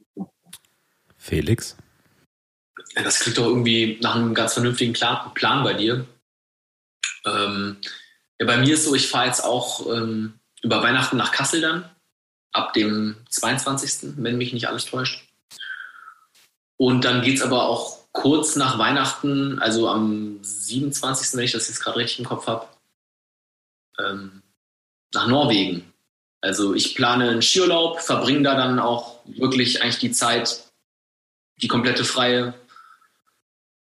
[1.18, 1.76] Felix?
[2.94, 6.06] Ja, das klingt doch irgendwie nach einem ganz vernünftigen Plan bei dir.
[7.24, 7.78] Ähm,
[8.38, 11.90] ja, bei mir ist so, ich fahre jetzt auch ähm, über Weihnachten nach Kassel dann,
[12.52, 15.26] ab dem 22., wenn mich nicht alles täuscht.
[16.76, 21.68] Und dann geht es aber auch kurz nach Weihnachten, also am 27., wenn ich das
[21.68, 22.68] jetzt gerade richtig im Kopf habe,
[23.98, 24.42] ähm,
[25.12, 25.92] nach Norwegen.
[26.46, 30.64] Also ich plane einen Skiurlaub, verbringe da dann auch wirklich eigentlich die Zeit,
[31.60, 32.54] die komplette freie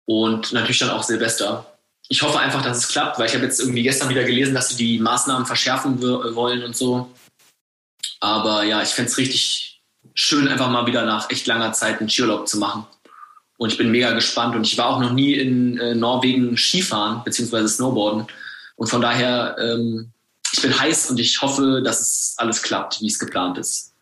[0.05, 1.67] und natürlich dann auch Silvester.
[2.09, 4.69] Ich hoffe einfach, dass es klappt, weil ich habe jetzt irgendwie gestern wieder gelesen, dass
[4.69, 7.11] sie die Maßnahmen verschärfen wollen und so.
[8.21, 9.83] Aber ja, ich fände es richtig
[10.15, 12.87] schön, einfach mal wieder nach echt langer Zeit einen Skiurlaub zu machen.
[13.57, 17.25] Und ich bin mega gespannt und ich war auch noch nie in äh, Norwegen Skifahren
[17.25, 17.67] bzw.
[17.67, 18.27] Snowboarden.
[18.77, 20.12] Und von daher ähm,
[20.53, 23.92] ich bin heiß und ich hoffe, dass es alles klappt, wie es geplant ist.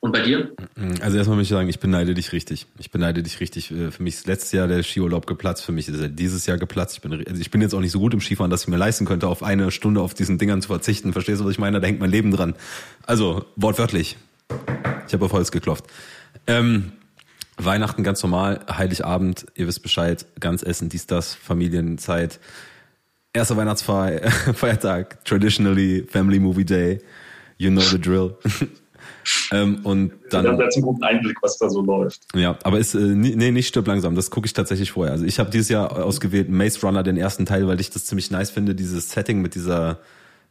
[0.00, 0.52] Und bei dir?
[1.00, 2.66] Also erstmal möchte ich sagen, ich beneide dich richtig.
[2.78, 3.70] Ich beneide dich richtig.
[3.70, 5.64] Äh, für mich ist letztes Jahr der Skiurlaub geplatzt.
[5.64, 6.96] Für mich ist er dieses Jahr geplatzt.
[6.96, 8.78] Ich bin, also ich bin jetzt auch nicht so gut im Skifahren, dass ich mir
[8.78, 11.12] leisten könnte, auf eine Stunde auf diesen Dingern zu verzichten.
[11.12, 11.80] Verstehst du, was ich meine?
[11.80, 12.54] Da hängt mein Leben dran.
[13.06, 14.16] Also, wortwörtlich.
[15.06, 15.84] Ich habe auf Holz geklopft.
[16.48, 16.92] Ähm,
[17.56, 22.40] Weihnachten ganz normal, Heiligabend, ihr wisst Bescheid, ganz Essen, dies, das, Familienzeit
[23.32, 27.00] erster Weihnachtsfeiertag, traditionally Family Movie Day,
[27.58, 28.36] you know the drill.
[29.52, 30.46] ähm, und dann.
[30.46, 32.22] Haben jetzt einen guten Einblick, was da so läuft.
[32.34, 35.12] Ja, aber ist, äh, nee, nicht stirb langsam, das gucke ich tatsächlich vorher.
[35.12, 38.30] Also ich habe dieses Jahr ausgewählt Maze Runner, den ersten Teil, weil ich das ziemlich
[38.30, 39.98] nice finde, dieses Setting mit dieser,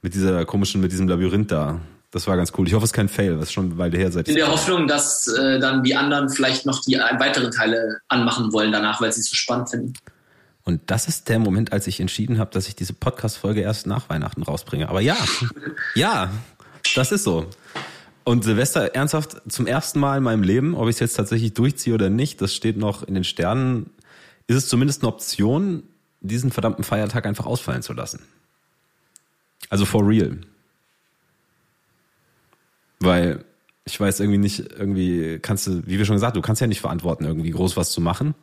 [0.02, 1.82] mit dieser komischen, mit diesem Labyrinth da.
[2.12, 2.68] Das war ganz cool.
[2.68, 4.28] Ich hoffe, es ist kein Fail, was schon weil der her seid.
[4.28, 8.74] In der Hoffnung, dass äh, dann die anderen vielleicht noch die weiteren Teile anmachen wollen
[8.74, 9.94] danach, weil sie es so spannend finden.
[10.64, 14.10] Und das ist der Moment, als ich entschieden habe, dass ich diese Podcast-Folge erst nach
[14.10, 14.90] Weihnachten rausbringe.
[14.90, 15.18] Aber ja,
[15.96, 16.32] ja,
[16.96, 17.50] das ist so.
[18.24, 21.96] Und Silvester, ernsthaft, zum ersten Mal in meinem Leben, ob ich es jetzt tatsächlich durchziehe
[21.96, 23.90] oder nicht, das steht noch in den Sternen,
[24.46, 25.84] ist es zumindest eine Option,
[26.20, 28.20] diesen verdammten Feiertag einfach ausfallen zu lassen.
[29.70, 30.38] Also for real.
[33.00, 33.44] Weil
[33.86, 36.82] ich weiß irgendwie nicht, irgendwie kannst du, wie wir schon gesagt, du kannst ja nicht
[36.82, 38.36] verantworten, irgendwie groß was zu machen.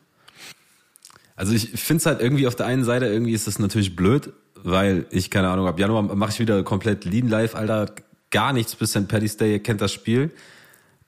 [1.39, 4.33] Also ich finde es halt irgendwie auf der einen Seite, irgendwie ist es natürlich blöd,
[4.61, 7.93] weil ich, keine Ahnung, ab Januar mache ich wieder komplett Lean Life, Alter,
[8.29, 9.07] gar nichts bis St.
[9.07, 10.31] Paddy's Day, ihr kennt das Spiel.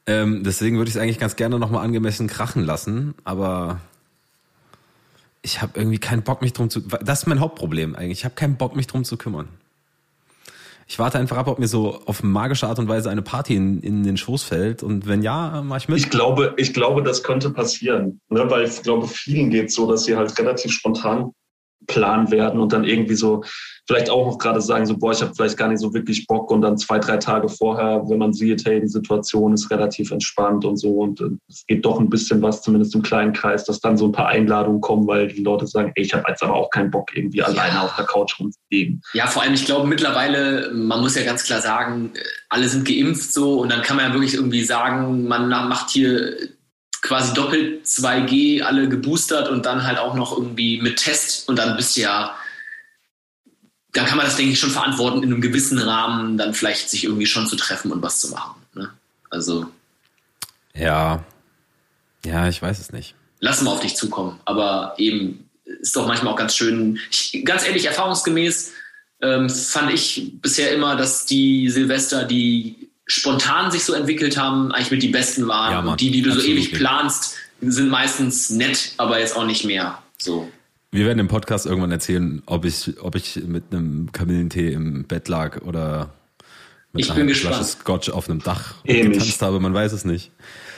[0.05, 3.81] Ähm, deswegen würde ich es eigentlich ganz gerne nochmal angemessen krachen lassen, aber
[5.41, 6.79] ich habe irgendwie keinen Bock, mich drum zu.
[6.79, 8.19] Das ist mein Hauptproblem eigentlich.
[8.19, 9.49] Ich habe keinen Bock, mich drum zu kümmern.
[10.91, 13.79] Ich warte einfach ab, ob mir so auf magische Art und Weise eine Party in,
[13.79, 14.83] in den Schoß fällt.
[14.83, 15.97] Und wenn ja, mach ich mit.
[15.97, 18.19] Ich glaube, ich glaube, das könnte passieren.
[18.27, 18.49] Ne?
[18.49, 21.31] Weil ich glaube, vielen geht es so, dass sie halt relativ spontan
[21.87, 23.43] planen werden und dann irgendwie so
[23.87, 26.51] vielleicht auch noch gerade sagen, so, boah, ich habe vielleicht gar nicht so wirklich Bock
[26.51, 30.63] und dann zwei, drei Tage vorher, wenn man sieht, hey, die Situation ist relativ entspannt
[30.63, 33.79] und so und äh, es geht doch ein bisschen was, zumindest im kleinen Kreis, dass
[33.79, 36.55] dann so ein paar Einladungen kommen, weil die Leute sagen, ey, ich habe jetzt aber
[36.55, 37.45] auch keinen Bock, irgendwie ja.
[37.45, 39.01] alleine auf der Couch rumzulegen.
[39.13, 42.11] Ja, vor allem, ich glaube mittlerweile, man muss ja ganz klar sagen,
[42.49, 46.37] alle sind geimpft so und dann kann man ja wirklich irgendwie sagen, man macht hier
[47.01, 51.75] quasi doppelt 2G, alle geboostert und dann halt auch noch irgendwie mit Test und dann
[51.75, 52.35] bist du ja
[53.93, 57.03] da kann man das, denke ich, schon verantworten, in einem gewissen Rahmen dann vielleicht sich
[57.03, 58.61] irgendwie schon zu treffen und was zu machen.
[58.73, 58.89] Ne?
[59.29, 59.67] Also.
[60.73, 61.23] Ja.
[62.23, 63.15] Ja, ich weiß es nicht.
[63.39, 64.39] Lass mal auf dich zukommen.
[64.45, 66.99] Aber eben ist doch manchmal auch ganz schön.
[67.09, 68.71] Ich, ganz ehrlich, erfahrungsgemäß
[69.21, 72.80] ähm, fand ich bisher immer, dass die Silvester, die
[73.11, 75.71] spontan sich so entwickelt haben, eigentlich mit die besten waren.
[75.71, 79.45] Ja, Mann, und die, die du so ewig planst, sind meistens nett, aber jetzt auch
[79.45, 80.01] nicht mehr.
[80.17, 80.49] So.
[80.91, 85.27] Wir werden im Podcast irgendwann erzählen, ob ich, ob ich mit einem Kamillentee im Bett
[85.27, 86.13] lag oder
[86.93, 89.19] mit ich einer Flasche Scotch auf einem Dach Ähnlich.
[89.19, 90.31] getanzt habe, man weiß es nicht.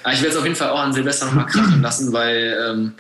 [0.03, 2.93] Aber ich werde es auf jeden Fall auch an Silvester nochmal krachen lassen, weil ähm,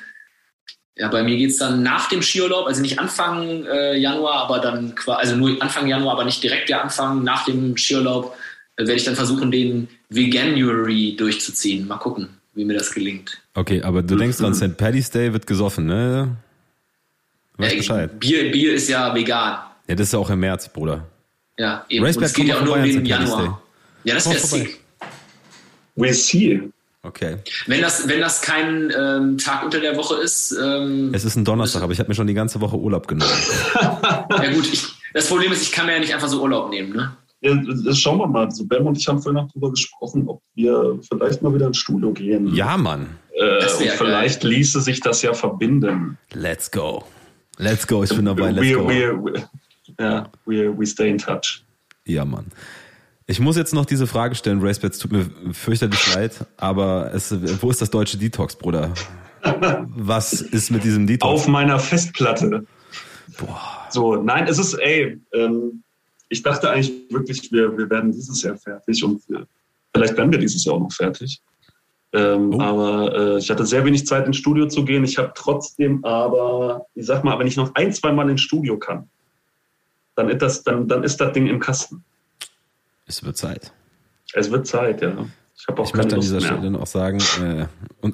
[0.95, 4.59] Ja, bei mir geht es dann nach dem Skiurlaub, also nicht Anfang äh, Januar, aber
[4.59, 7.23] dann quasi, also nur Anfang Januar, aber nicht direkt der Anfang.
[7.23, 8.42] Nach dem Skiurlaub äh,
[8.77, 11.87] werde ich dann versuchen, den Veganuary durchzuziehen.
[11.87, 13.41] Mal gucken, wie mir das gelingt.
[13.53, 14.77] Okay, aber du denkst dran, St.
[14.77, 16.37] Paddy's Day wird gesoffen, ne?
[17.57, 18.19] Du weißt Bescheid.
[18.19, 19.59] Bier, Bier ist ja vegan.
[19.87, 21.07] Ja, das ist ja auch im März, Bruder.
[21.57, 22.03] Ja, eben.
[22.03, 23.61] Und es geht ja auch nur um den Januar.
[24.03, 24.79] Ja, das wäre sick.
[25.95, 26.61] We'll see.
[27.03, 27.37] Okay.
[27.67, 30.53] Wenn das, wenn das kein ähm, Tag unter der Woche ist.
[30.53, 33.31] Ähm, es ist ein Donnerstag, aber ich habe mir schon die ganze Woche Urlaub genommen.
[33.75, 36.93] ja gut, ich, das Problem ist, ich kann mir ja nicht einfach so Urlaub nehmen,
[36.93, 37.15] ne?
[37.43, 38.49] Ja, das schauen wir mal.
[38.51, 41.77] So, Ben und ich haben vorhin noch darüber gesprochen, ob wir vielleicht mal wieder ins
[41.77, 42.53] Studio gehen.
[42.55, 43.17] Ja, Mann.
[43.33, 44.51] Äh, und vielleicht geil.
[44.51, 46.17] ließe sich das ja verbinden.
[46.33, 47.03] Let's go.
[47.57, 48.03] Let's go.
[48.03, 48.51] Ich bin dabei.
[48.51, 48.87] Let's we, go.
[48.87, 49.47] We, we,
[49.99, 51.65] ja, we, we stay in touch.
[52.05, 52.45] Ja, Mann.
[53.25, 57.69] Ich muss jetzt noch diese Frage stellen, Racebets, tut mir fürchterlich leid, aber es, wo
[57.69, 58.93] ist das deutsche Detox, Bruder?
[59.95, 61.31] Was ist mit diesem Detox?
[61.31, 62.65] Auf meiner Festplatte.
[63.37, 63.87] Boah.
[63.89, 65.83] So, nein, es ist, ey, ähm,
[66.33, 69.21] ich dachte eigentlich wirklich, wir, wir werden dieses Jahr fertig und
[69.93, 71.41] vielleicht werden wir dieses Jahr auch noch fertig.
[72.11, 72.61] Ähm, oh.
[72.61, 75.03] Aber äh, ich hatte sehr wenig Zeit ins Studio zu gehen.
[75.03, 78.77] Ich habe trotzdem aber, ich sag mal, wenn ich noch ein, zwei Mal ins Studio
[78.77, 79.09] kann,
[80.15, 82.03] dann ist das, dann, dann ist das Ding im Kasten.
[83.05, 83.71] Es wird Zeit.
[84.33, 85.25] Es wird Zeit, ja.
[85.55, 86.41] Ich, auch ich möchte an dieser.
[86.41, 87.65] Stelle noch sagen, äh,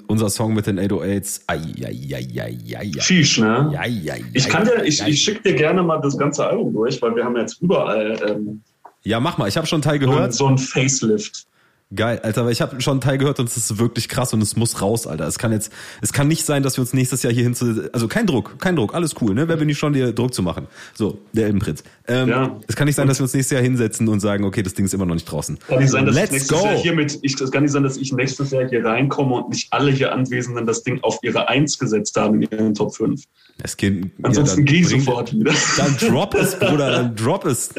[0.08, 3.72] unser Song mit den 808s, ai, ai, ai, ai, ai, Sheesh, ne?
[3.78, 7.02] Ai, ai, ich kann dir, ich, ich schicke dir gerne mal das ganze Album durch,
[7.02, 8.20] weil wir haben jetzt überall.
[8.28, 8.62] Ähm,
[9.04, 10.34] ja, mach mal, ich habe schon einen Teil gehört.
[10.34, 11.48] So ein Facelift.
[11.96, 14.44] Geil, Alter, weil ich habe schon einen Teil gehört und es ist wirklich krass und
[14.44, 15.26] es muss raus, Alter.
[15.26, 17.90] Es kann jetzt, es kann nicht sein, dass wir uns nächstes Jahr hier hin zu,
[17.92, 19.48] also kein Druck, kein Druck, alles cool, ne?
[19.48, 20.68] Wer bin ich schon, dir Druck zu machen?
[20.94, 21.84] So, der Elbenprinz.
[22.08, 22.60] Ähm, ja.
[22.68, 24.86] Es kann nicht sein, dass wir uns nächstes Jahr hinsetzen und sagen, okay, das Ding
[24.86, 25.58] ist immer noch nicht draußen.
[25.68, 26.64] Kann nicht sein, dass Let's ich nächstes go.
[26.64, 29.50] Jahr hier mit, ich, es kann nicht sein, dass ich nächstes Jahr hier reinkomme und
[29.50, 33.24] nicht alle hier Anwesenden das Ding auf ihre Eins gesetzt haben in ihren Top 5.
[33.64, 35.54] Es geht, Ansonsten ja, gehe ich sofort wieder.
[35.76, 37.74] Dann drop es, Bruder, dann drop es.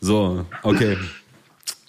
[0.00, 0.96] So, okay.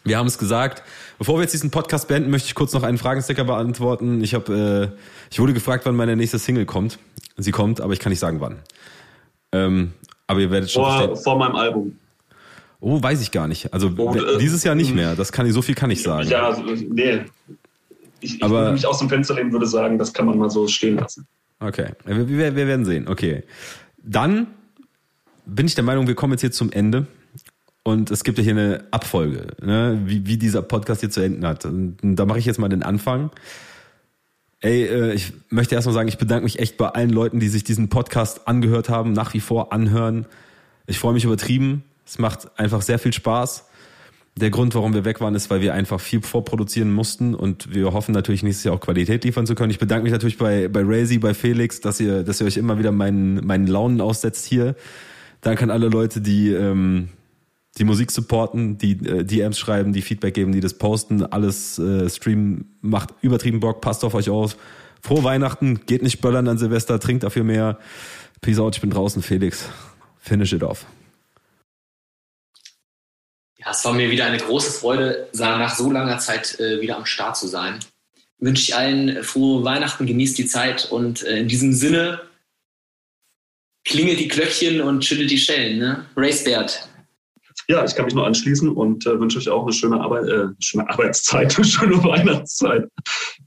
[0.04, 0.84] Wir haben es gesagt.
[1.18, 4.22] Bevor wir jetzt diesen Podcast beenden, möchte ich kurz noch einen Fragensticker beantworten.
[4.22, 4.98] Ich habe, äh,
[5.32, 7.00] ich wurde gefragt, wann meine nächste Single kommt.
[7.38, 8.60] Sie kommt, aber ich kann nicht sagen wann.
[9.52, 9.94] Ähm,
[10.28, 11.98] aber ihr werdet schon vor, vor meinem Album.
[12.80, 13.74] Oh, weiß ich gar nicht.
[13.74, 14.98] Also oh, äh, dieses Jahr nicht hm.
[14.98, 15.16] mehr.
[15.16, 16.28] Das kann ich, so viel kann ich sagen.
[16.28, 17.22] Ja, also, nee.
[18.20, 20.50] Ich, ich aber, würde mich aus dem Fenster lehnen, würde sagen, das kann man mal
[20.50, 21.26] so stehen lassen.
[21.60, 23.08] Okay, wir, wir, wir werden sehen.
[23.08, 23.44] Okay.
[23.98, 24.48] Dann
[25.46, 27.08] bin ich der Meinung, wir kommen jetzt hier zum Ende.
[27.84, 30.02] Und es gibt ja hier eine Abfolge, ne?
[30.06, 31.66] wie, wie dieser Podcast hier zu enden hat.
[31.66, 33.30] Und da mache ich jetzt mal den Anfang.
[34.62, 37.66] Ey, äh, ich möchte erstmal sagen, ich bedanke mich echt bei allen Leuten, die sich
[37.66, 40.26] diesen Podcast angehört haben, nach wie vor anhören.
[40.88, 41.84] Ich freue mich übertrieben.
[42.06, 43.66] Es macht einfach sehr viel Spaß.
[44.38, 47.94] Der Grund, warum wir weg waren, ist, weil wir einfach viel vorproduzieren mussten und wir
[47.94, 49.70] hoffen natürlich nächstes Jahr auch Qualität liefern zu können.
[49.70, 52.80] Ich bedanke mich natürlich bei, bei Razy, bei Felix, dass ihr, dass ihr euch immer
[52.80, 54.76] wieder meinen, meinen Launen aussetzt hier.
[55.42, 57.10] Danke an alle Leute, die, ähm,
[57.78, 62.10] die Musik supporten, die äh, DMs schreiben, die Feedback geben, die das posten, alles äh,
[62.10, 64.58] streamen, macht übertrieben Bock, passt auf euch auf.
[65.02, 67.80] Frohe Weihnachten, geht nicht böllern an Silvester, trinkt dafür mehr.
[68.42, 69.70] Peace out, ich bin draußen, Felix.
[70.20, 70.86] Finish it off.
[73.58, 77.06] Ja, es war mir wieder eine große Freude, nach so langer Zeit äh, wieder am
[77.06, 77.80] Start zu sein.
[78.38, 82.22] Wünsche ich allen frohe Weihnachten, genießt die Zeit und äh, in diesem Sinne
[83.86, 85.80] klingelt die Glöckchen und schüttelt die Schellen.
[85.80, 86.06] Ne?
[86.16, 86.88] Race Bert.
[87.68, 90.48] Ja, ich kann mich nur anschließen und äh, wünsche euch auch eine schöne, Arbeit, äh,
[90.60, 92.88] schöne Arbeitszeit, eine schöne Weihnachtszeit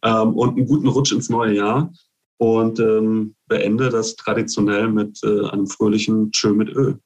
[0.02, 1.92] ähm, und einen guten Rutsch ins neue Jahr.
[2.38, 6.98] Und ähm, beende das traditionell mit äh, einem fröhlichen Tschö mit Öl.